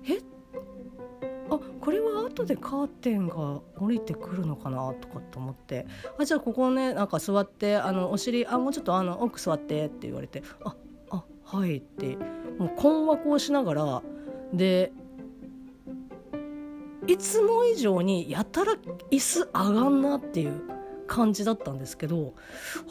[0.09, 0.17] え？
[0.17, 0.36] あ
[1.87, 5.87] これは後でカーテンが降りてくるのかなとかって思って。
[6.19, 10.75] あじゃあここねなんか座ってあのお尻あもうちょっとあの奥座ってって言われてあ
[11.11, 12.17] あはいって
[12.59, 14.01] もう困惑をしながら
[14.51, 14.91] で
[17.07, 18.73] いつも以上にやたら
[19.09, 20.61] 椅子上がんなっていう
[21.07, 22.33] 感じだったんですけど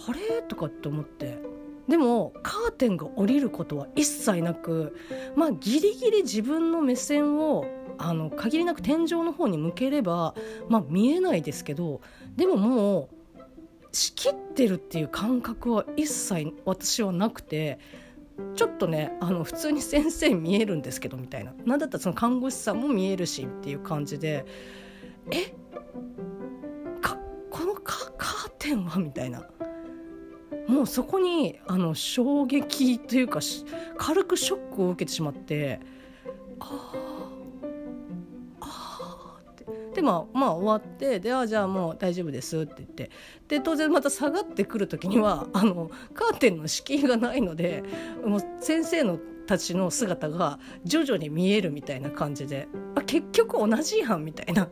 [0.09, 1.39] あれとかって思って。
[1.87, 4.97] でもカーテンが降りることは一切なく
[5.37, 7.65] まあギリギリ自分の目線を
[7.99, 10.35] あの限りなく天井の方に向ければ、
[10.69, 12.01] まあ、見えないですけど
[12.37, 13.39] でももう
[13.93, 17.79] 仕切ってるっていう感覚は一切私はなくて
[18.55, 21.55] ちょっとねあの普通に先生見えるんですけどみたいな。
[21.65, 24.45] 何だったらその看護師さんも見えるしっていう感じで
[25.31, 25.55] え？
[27.01, 27.17] か
[27.51, 29.49] このカーテンはみたいな。
[30.69, 33.41] もうそこにあの衝撃というか
[33.97, 35.81] 軽くショックを受けてしまって
[36.59, 37.16] ああ
[39.97, 43.11] でまあまあ終わってであじゃあもう大丈夫ですって言って。
[43.49, 47.83] で当然また下がってくる時にはあのカーテンの敷居がないので
[48.23, 52.69] もう先生のたちの姿が徐々に見えるみたいな感じで。
[52.95, 54.69] あ結局同じやんみたいな。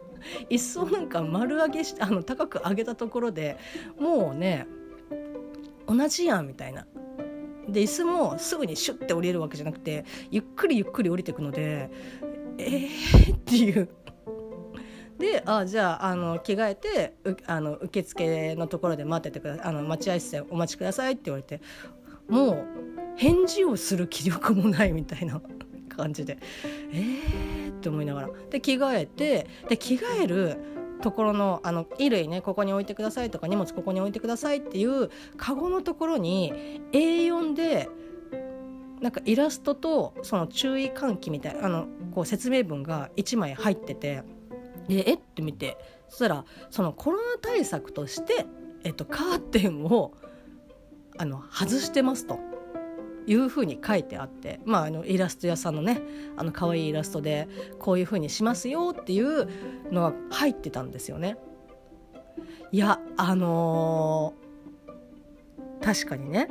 [0.51, 3.57] 一層なんか丸上げしてあの高く上げたところで
[3.99, 4.67] もうね
[5.87, 6.87] 同じやんみたいな。
[7.67, 11.91] で椅子もすぐにシュッて降りるわけじゃなくてゆっくりゆっくり降りていくので
[12.59, 13.89] えーっていう。
[15.25, 17.15] であじゃああの着替えて
[17.47, 21.63] あの受付のところで待っててくださいあの待合室でお待ちくださいって言われて
[22.29, 22.67] もう
[23.17, 25.41] 返事をする気力もないみたいな
[25.89, 26.39] 感じで
[26.93, 28.31] えーって思いながら。
[28.51, 30.57] で着替えてで着替える
[31.01, 37.89] ところのあの衣類ねここに置いてくださいとか荷物ここに置いてくださいっていうカゴのところに A4 で
[39.01, 44.23] なんかイラストとその注意喚起みたいなあのこう説明文が1枚入ってて
[44.89, 45.15] でえ？
[45.15, 48.47] って見てそしたらそのコロナ対策として、
[48.85, 50.13] えっと、カーテンを
[51.19, 52.39] あの外してますと。
[53.27, 56.03] いうふうに書いてあって、まあ、あのイラスト屋さんのね
[56.37, 59.49] あの可愛いイラストでこういうふうにしますよっていう
[59.91, 61.39] のが入ってたんですよね。
[62.71, 66.49] いやあのー、確かにね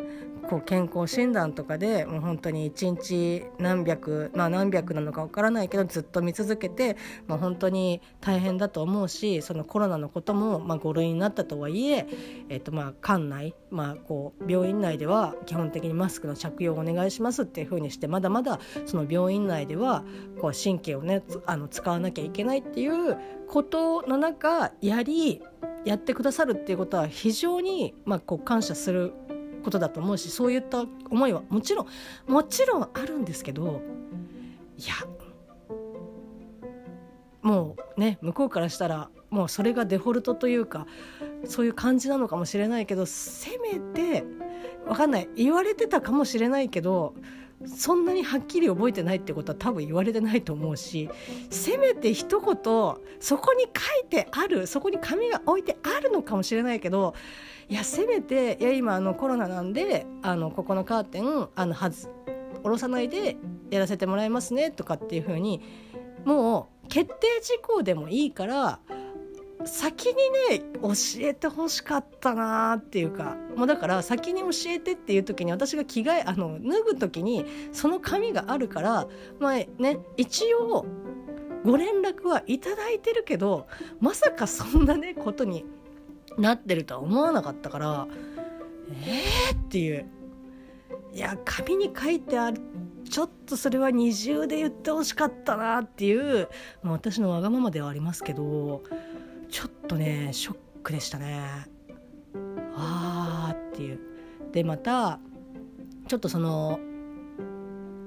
[0.53, 12.07] こう健康診断とかでもう本当に1日何百、まあ、何百なのかわからないけどずっと見続けて、まあ、本当に大変だと思うしそのコロナのことも、まあ、5類になったとはいえ
[12.49, 20.03] えーとまあ、館内、まあ、こう病院内では基本的にマスクの着用をお願いしますっていうふうにしてまだまだその病院内では
[20.39, 25.41] こう神経をねあの使わなきゃいけないっていうことの中やり
[25.85, 29.13] やってくださるっていうことは非常に、まあ、こう感謝する
[29.63, 31.87] ことだと思うしそういった思いはもちろん
[32.31, 33.81] もちろんあるんですけど
[34.77, 34.93] いや
[37.41, 40.87] もうね向こうからしたらもうそれがデフォルトというか
[41.45, 44.23] そういう感じなのかもしれないけどせめて
[44.85, 47.15] 分かんない言われてたかもしれないけど
[47.67, 51.09] そんなにはっきり覚えてないってことは多分言われてないと思うし
[51.49, 52.55] せめて一言
[53.19, 53.69] そこに書
[54.05, 57.13] いてあるそこに紙が置いてあるのかもしれないけど
[57.69, 62.09] いやせめていや今あのコロナなんであのここのカーテンあのはず
[62.61, 63.37] 下ろさないで
[63.71, 65.61] やらせてもらいますねとかっていうふうに
[66.25, 68.79] もう決定事項でもいいから
[69.65, 70.13] 先に
[70.49, 79.07] ね教えてほしかったなっていうかもうだから先に教えてっていう時に私が着替えあの脱ぐ時にその紙があるから
[79.39, 80.85] まあね一応
[81.63, 83.67] ご連絡はいただいてるけど
[83.99, 85.65] まさかそんなねことに
[86.37, 88.07] なってるとは思わなかったから
[89.05, 90.05] えーっていう。
[91.13, 92.53] いや紙に書いてあっ
[93.09, 96.49] ちょっとそれは二重で言ってほしかったなっていう、
[96.81, 98.81] まあ、私のわがままではありますけど
[99.53, 101.67] ちょっとねショックでしたね。
[102.75, 103.99] あーっていう。
[104.51, 105.19] でまた
[106.07, 106.79] ちょっとその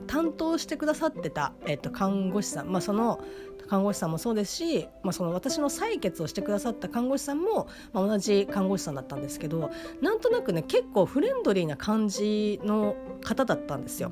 [0.09, 3.21] 担当してくださってた、えっと、看護師さん、まあ、その
[3.69, 9.71] 看護師さんもそうですし、まあ、その私の採血をしてくださった看護師さんも、まあ、同じ看護師さんだったんですけど
[10.01, 14.11] なんとなくね結構フレンドリーな感じの方だったんですよ。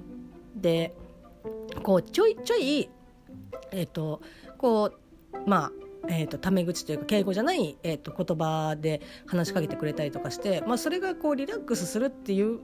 [0.55, 0.95] で
[1.82, 2.89] こうちょいちょい
[3.72, 4.20] えっ、と
[4.57, 4.93] こ
[5.32, 12.61] うまあえーと、タメ口というか敬語じゃない、えーと言葉で話しかけてくれたりとかして、まあ、それがこうリラックスするっていう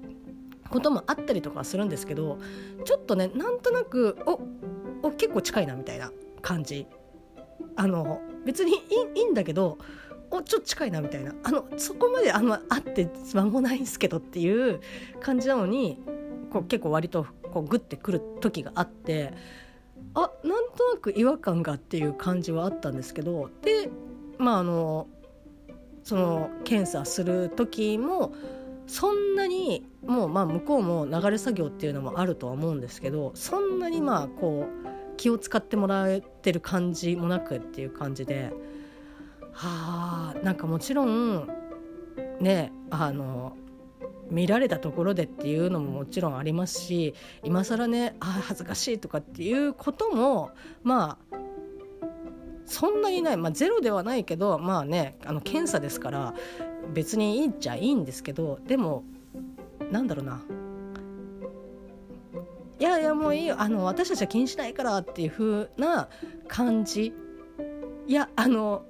[0.70, 2.38] こともあったりとかするんですけど
[2.84, 4.40] ちょっとねなんとなくお
[5.02, 6.86] お結構近いなみたいな感じ。
[7.76, 8.76] あの別にい
[9.20, 9.78] いいんだけど
[10.30, 11.34] おちょっと近いなみたいな。
[11.42, 14.80] あのそこまであの会って間もないんすけどっていう
[15.20, 15.98] 感じなのに
[16.50, 19.34] こう結構割とこうグッてくる時があって
[20.14, 23.90] あなんとなく違和感がっていう感じはあったんですけどで
[24.38, 25.06] まああの
[26.02, 28.32] その検査する時も
[28.86, 38.52] そんなにもうまあ向こうも流れ作業っていうのもあるとは思うんですけどそんなにまあこう気を使ってもらえてる感じもなくっていう感じで
[39.52, 41.46] はあなんかもちろん
[42.40, 43.56] ねあの
[44.30, 50.50] 見られたところでっていうのももちろんありますし今更ねあ恥ずかしいとかっていうことも
[50.82, 51.36] まあ
[52.66, 56.34] そんなにない、まあ、ゼロではないけどまあねあの検査ですから
[56.94, 59.04] 別にいいっちゃいいんですけどでも
[59.90, 60.40] なんだろうな。
[62.78, 63.56] いやいやもういいよ。
[63.58, 66.08] あの私たちは気にしないからっていう風な
[66.48, 67.12] 感じ。
[68.06, 68.84] いやあの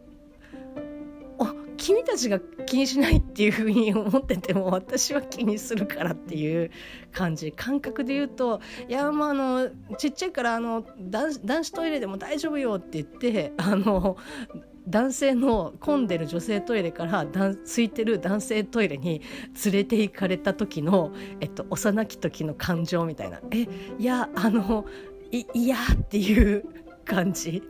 [1.81, 6.71] 君たちが気にしないっていうふうに思ってても私は気にするからっていう
[7.11, 14.19] 感じ感覚で言うといやまああのちっちゃいからあの男子トイレでも大丈夫よって言ってあの
[14.89, 19.23] 男性の混んでる女性トイレから空いてる男性トイレに
[19.65, 23.67] 連れて行かれた時の、えっと、幼き時の感情みたいなえ
[23.99, 24.85] いやあの
[25.31, 26.65] い いやっていう
[27.05, 27.63] 感じ。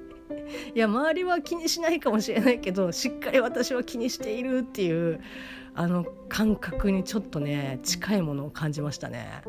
[0.74, 5.20] いや周りは気にしないかもしれないけどしっかり私は気にしているっていう
[5.74, 9.42] あの感覚にちょっとね近いものを感じましたね。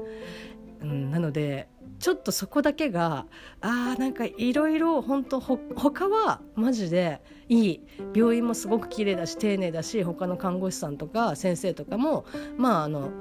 [0.81, 1.67] うん、なので
[1.99, 3.27] ちょっとそこだけが
[3.61, 7.83] あーなんかいろいろ本当ほ他はマジでいい
[8.15, 12.25] 病院もすごく綺麗だし丁寧だし他の看護師さんとか先生とかも
[12.57, 13.11] まああの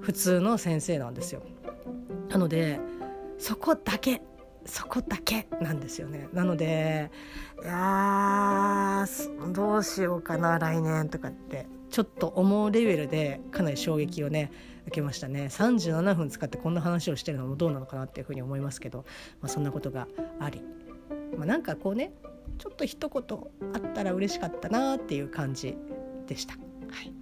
[0.00, 1.42] 普通の先生なんですよ。
[2.30, 2.80] なので
[3.36, 4.22] そこだけ
[4.64, 6.28] そこだけなんですよね。
[6.32, 7.10] なので
[7.62, 9.06] いや
[9.52, 11.66] どうしようかな来年とかって。
[11.92, 14.50] ちょっと思うレベルでかなり衝撃をね
[14.86, 15.44] 受けましたね。
[15.44, 19.04] 37分使ってこんな話をしてるのもどうなのかなっていうふうに思いますけど、
[19.42, 20.08] まあ、そんなことが
[20.40, 20.62] あり、
[21.36, 22.14] まあ、なんかこうね
[22.58, 23.38] ちょっと一言
[23.74, 25.76] あったら嬉しかったなっていう感じ
[26.26, 26.54] でした。
[26.54, 26.58] は
[27.02, 27.12] い。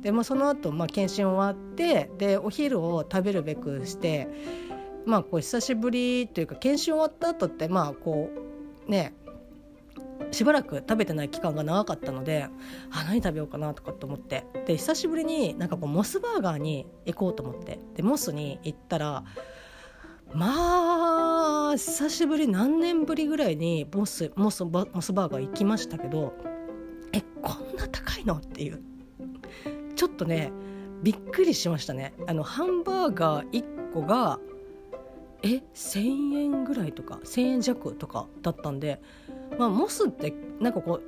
[0.00, 4.28] でもその後、まあ検診終わってでお昼を食べるべくして
[5.06, 8.30] まあこう久しぶりというか研修終わった後ってまあこ
[8.86, 9.14] うね
[10.32, 12.48] しばらく食べてない期間が長かったので
[12.90, 14.44] あ何食べようかなとかって思って。
[14.66, 17.78] で久しぶりになんかこうモスバーガーに行こうと思って。
[17.94, 19.24] でモスに行ったら
[20.32, 26.34] まあ久しぶり何年ぶりぐらいにモスモスモスバーガー行きましたけど
[27.12, 28.82] えこんな高いのっていう。
[29.96, 30.52] ちょっとね
[31.02, 32.14] びっくりしましたね。
[32.26, 34.38] あのハンバーガー1個が
[35.42, 39.00] え1,000円ぐらいとか1,000円弱とかだったんで、
[39.58, 41.02] まあ、モスってなんかこう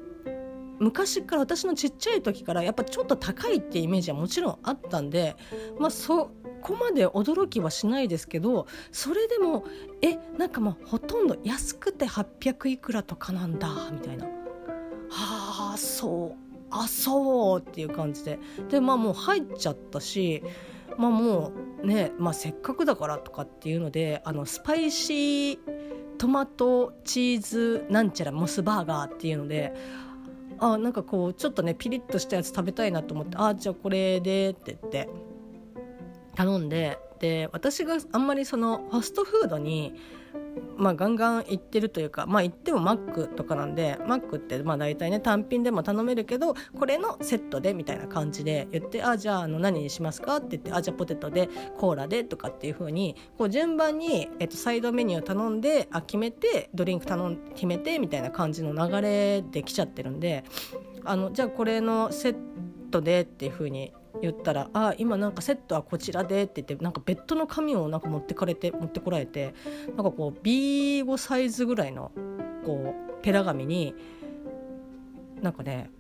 [0.79, 5.37] 昔から私のちっちゃい時からやっぱちょっと高いってイメージはもちろんあったんで、
[5.79, 9.65] まあ、そこまで驚きはしないですけどそれでも
[10.01, 14.27] えなんかまあほとんど安くて800いくらとかなんだみたいな。
[15.15, 18.39] はあそうあそうっていう感じで
[18.71, 20.43] でまあもう入っちゃったし
[20.99, 25.59] まあもうね、まあ、せっかくだからとかっていうのであのスパイシー
[26.19, 29.73] トマトチーズなんちゃらモスバーガーっていうので
[30.59, 35.09] あなんかこうちょっとねピリッとしたやつ食べたいなと思ってあじゃあこれでって言って
[36.37, 39.95] 頼んでで私があんまりそのファストフードに
[40.77, 60.45] まあ、ガンガン行ってるというか、まあ、行ってもマックとかなんでマックってまあ大体ね単品でも頼めるけどこれのセットでみたいな感じで言って「あじゃああの何にしますか?」って言って「あじゃあポテトでコーラで」とかっていう風にこう順番に、えっと、サイドメニュー頼んであ決めてドリンク頼ん決めてみたいな感じの流れで来ちゃってるんで
[61.05, 62.37] あのじゃあこれのセッ
[62.91, 69.55] トでっていう風に言ったら「あ今なんかセットはこちらで」って言ってなんかベッドの紙をなんか持ってかれて持ってこられて
[69.89, 72.13] なんかこう B5 サイズぐらいの
[72.65, 73.95] こうペラ紙に
[75.41, 75.91] なんかね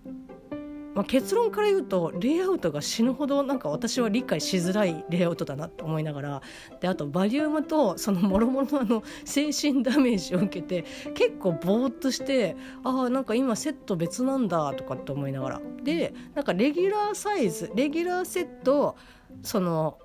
[0.94, 6.42] まあ、結論から言うとレイアウトが死ぬほどなんか私は理解しづらいレイアウトだなと思いながら
[6.80, 10.84] であとバリウムとそのもろもろの精神ダメージを受けて
[11.14, 15.60] 結構ぼーっとしてああなんか今セット別なんだとかって思いながら。
[15.82, 18.96] でなんかレギュラーサイズレギュラーセット
[19.42, 19.98] その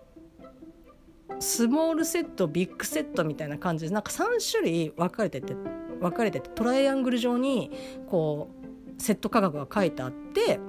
[1.39, 5.53] スモールセットビッグセットみたいな感じでなんか3種類分かれてて
[5.99, 7.71] 分かれててトライアングル状に
[8.09, 8.49] こ
[8.97, 10.59] うセット価格が書いてあって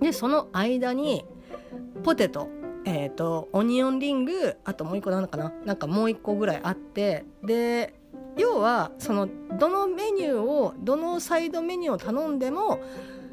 [0.00, 1.24] でその間に
[2.02, 2.48] ポテト
[2.86, 5.52] えーと、オニオンリングあともう一個なのかな？
[5.66, 7.92] なんかもう一個ぐらいあってで
[8.38, 9.28] 要はその
[9.58, 12.80] どのメニューをどのサイドメニューを頼んでも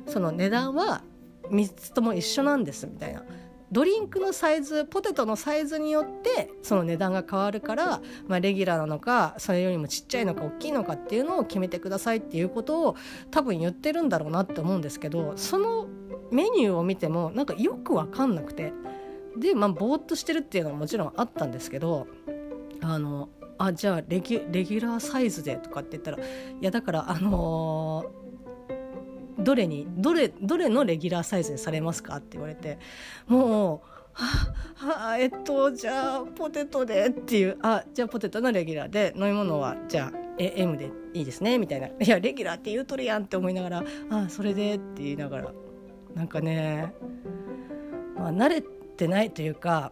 [0.05, 1.01] その値段は
[1.49, 3.23] 3つとも一緒なんですみたいな。
[3.71, 12.95] ドリンクのサイズポテトのサイズによってその値段が変わるから、まあ、レギュラーなのかそれよりもちっちゃいのか大きいのかっていうのを決めてくださいっていうことを
[13.29, 15.87] 多分言ってるんだろうなって思うんですけどその
[16.31, 18.73] メニューを見てもなんかよく分かんなくて
[19.37, 22.07] でまあぼーっとしてるっていうのはもちろんあったんですけど
[22.81, 26.21] あのあじゃあレギュラーサイズでとかって言ったらい
[26.61, 28.26] やだからあのー、
[29.39, 32.79] どれにどれどれのレギュラーサイズにされますかって言われて
[33.27, 41.87] もうはあ、えっとじゃあポテトでっていうあじゃあポテトのレギュラーで飲み物はじゃあえ M でいいですねみたいな。
[41.87, 45.51] いやレギュラーって言うとるやんって思いながらあそれでって言いながら。
[46.15, 46.95] なんかね、
[48.15, 49.91] まあ、慣れてないというか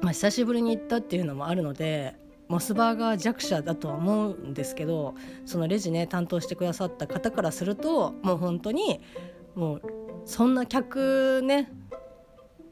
[0.00, 2.14] まあ久しぶりに行ったっていうのもあるので
[2.48, 9.00] モスバーガー弱者だとは思うんですけどそのレジね担当してくださった方からするともう本当に
[9.54, 9.82] もう
[10.24, 11.70] そんな客ね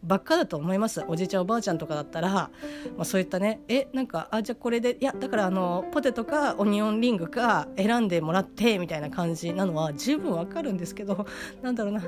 [0.05, 1.03] ばっかだと思います。
[1.09, 2.51] おじいちゃんおばあちゃんとかだったら、ま
[2.99, 11.27] あ、そういったねえなんかあじゃあこれでいやだからあのポテトかオニオンリングか選んでもらってみたいな感じなのは十分わかるんですけど
[11.63, 12.05] なんだろうない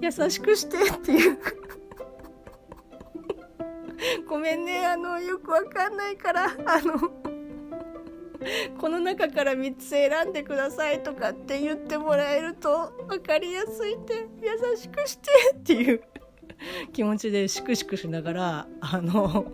[0.00, 1.38] や優しくしてっていう
[4.28, 6.98] ごめんねあのよくわかんないからあの
[8.78, 16.02] この中から3つ選んでくださいとかって言ってもらえると分かりやすいって優しくしてっていう
[16.92, 19.46] 気持ちでシクシクしながらあの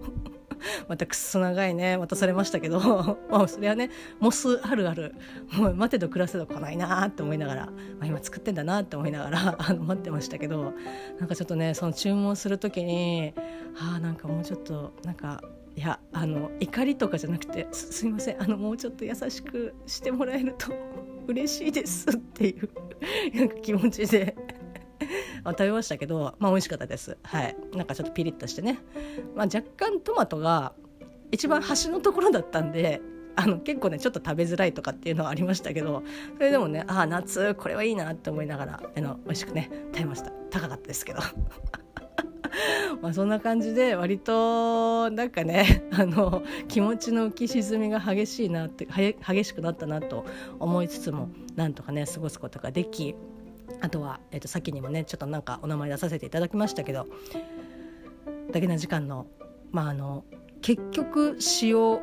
[0.89, 1.97] またくっそ長いね。
[1.97, 2.81] 渡されましたけど、
[3.31, 3.91] まあ、それはね
[4.21, 5.15] モスあるある。
[5.53, 10.75] もう待てど暮らせど来ないなって思いながら、まあ、今作ってんだなって思いながら あの待ってましたけど。
[11.19, 13.35] なんかちょっとねその注文する時に
[13.79, 15.43] あなんかもうちょっとなんか
[15.77, 18.43] いやあの怒りとかじゃなくてすすいません。
[18.43, 20.73] あのもうちょっと優しくしてもらえると
[21.27, 22.69] 嬉しいですっていう
[23.37, 24.37] なんか気持ちで
[25.45, 27.17] 食べましたけど、まあ、美味しかったです。
[27.23, 27.57] はい。
[27.75, 28.79] なんかちょっとピリッとしてね。
[29.35, 30.73] まあ、若干トマトが
[31.31, 33.01] 一番端のところだったんで、
[33.37, 36.03] あの結構ねちょっと食べづらいとかっていうのはありましたけど
[36.37, 41.21] それでもねああ夏これはいいなって思いながらあの美味しくね食べました高かったですけど
[43.03, 50.25] まあそんな感じで割となんかねあの気持ちの浮き沈みが激しいなって激しくなったなと
[50.61, 53.17] 思いつつもなんとかね過ごすことができ
[53.81, 57.07] あとは、えー、と先にもねちょっとなんかお名前出させていただきましたけど
[58.53, 59.27] だけな時間の
[59.71, 60.25] まああの
[60.63, 62.01] 結局使用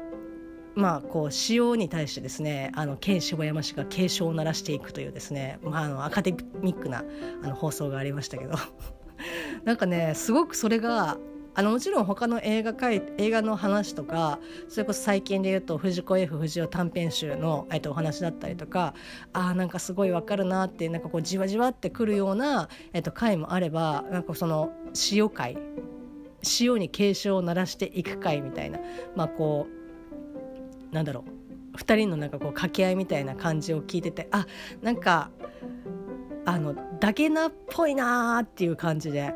[0.76, 7.04] まあこう使用に対してですねあの県柴山市が警鐘を鳴らしていくというですね、まあ、あのアカデミックな
[7.44, 8.56] あの放送がありましたけど。
[9.66, 11.20] なんかねすごくそれが
[11.54, 14.40] あのもちろん他の映画かい映画の話とか
[14.70, 18.94] それこそ最近で言うと藤子 F 不二雄短編集の、えっと、お話だったりとか
[19.34, 24.72] あなんかすごいわかるなってなんかこうじわじわってくるような、えっと、回もあればなんかその
[25.12, 25.58] 塩回
[26.60, 28.80] 塩に警鐘を鳴らしていく回みたいな
[29.16, 29.68] まあこ
[30.92, 31.26] うなんだろ
[31.74, 34.46] う2人のなんかこう掛け合いみたいな感じを聞いててあ
[34.82, 35.32] なんか
[36.46, 39.34] あのダゲナっぽいなーっていう感じで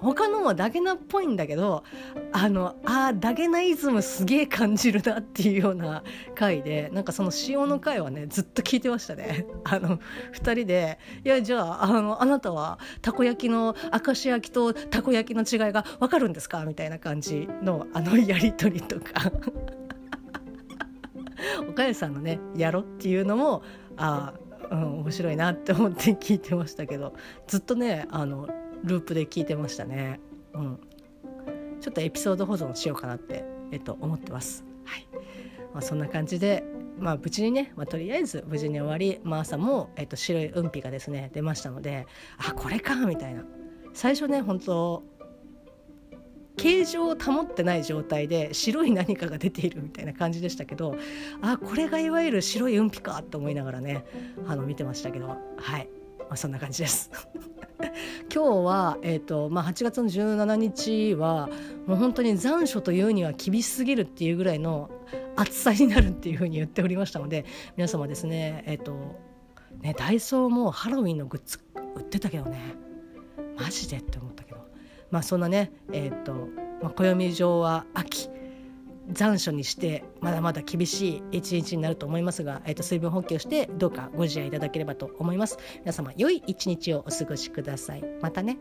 [0.00, 1.84] 他のもダゲナっぽいんだけど
[2.32, 6.02] あのあダゲナイズムすげえ感じるなっていうような
[6.34, 9.98] 回でなんかその塩の回はねずっと聞いてましたね あの
[10.32, 13.76] 2人で「いやじゃああのあなたはたこ焼きの
[14.06, 19.30] 明石焼きとたこ焼きの違いが分かるんですか?」みたいな感じのあの やり取りとか
[21.68, 23.62] 岡谷さんのね「やろ」っていうのも
[23.96, 24.32] あ
[24.70, 27.12] あ、うん、面白いなって思って聞いてましたけど
[27.46, 28.48] ずっとねあの
[28.84, 30.20] ループで聞いてましたね。
[30.54, 30.78] うん、
[31.80, 34.64] ちょっとエピソード保存しようかなって、えっと、思ってます。
[34.84, 35.06] はい。
[35.72, 36.64] まあ、そんな感じで、
[36.98, 42.06] まあ、無事にね、まあ、とりあえず無事に終わり、まあ、朝も、えっと、白い運皮がですね出ましたので
[42.36, 43.44] あこれかみたいな。
[43.92, 45.02] 最初ね本当
[46.56, 50.94] 形状を保ってない状態で白い何かが出ているみたいな感じでしたけど
[51.40, 54.04] あこれがいわゆる白い運気かと思いながらね
[54.46, 55.28] あの見てましたけど。
[55.28, 55.88] はい、
[56.30, 57.10] あ、そんな感じです。
[58.32, 61.48] 今日は、えーとまあ、8月の17日は
[61.86, 64.90] もう本当に残暑というには厳しすぎるっていうぐらいの
[65.36, 69.18] 暑さになるっていうふうに言っておりましたので皆様ですねえ、ー、と
[69.80, 71.58] ねダイソーもハロウィンのグッズ
[71.96, 72.58] 売ってたけどね。
[73.58, 74.60] マジでって思ったけど。
[75.10, 76.48] まあそんなねえっ、ー、と、
[76.82, 78.28] まあ、暦上は秋。
[79.12, 85.58] 残暑にしてまだまだ厳しい一日になると思いますが、えー、と水分補給してどうかご自愛いただければと思います。
[85.80, 88.04] 皆様良い一日をお過ごしください。
[88.20, 88.58] またね。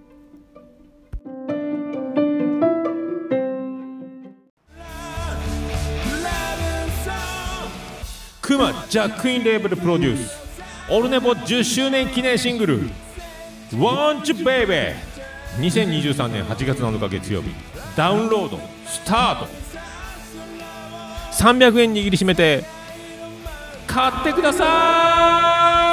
[8.42, 10.40] クマジャックインレーベルプロデュース。
[10.92, 12.90] オルネポ10周年記念シングル
[13.74, 14.96] 「Want You Baby」
[15.62, 17.50] 2023年8月7日月曜日。
[17.96, 19.69] ダウンロードスタート。
[21.40, 22.66] 300円握りしめて
[23.88, 25.89] 買ってください。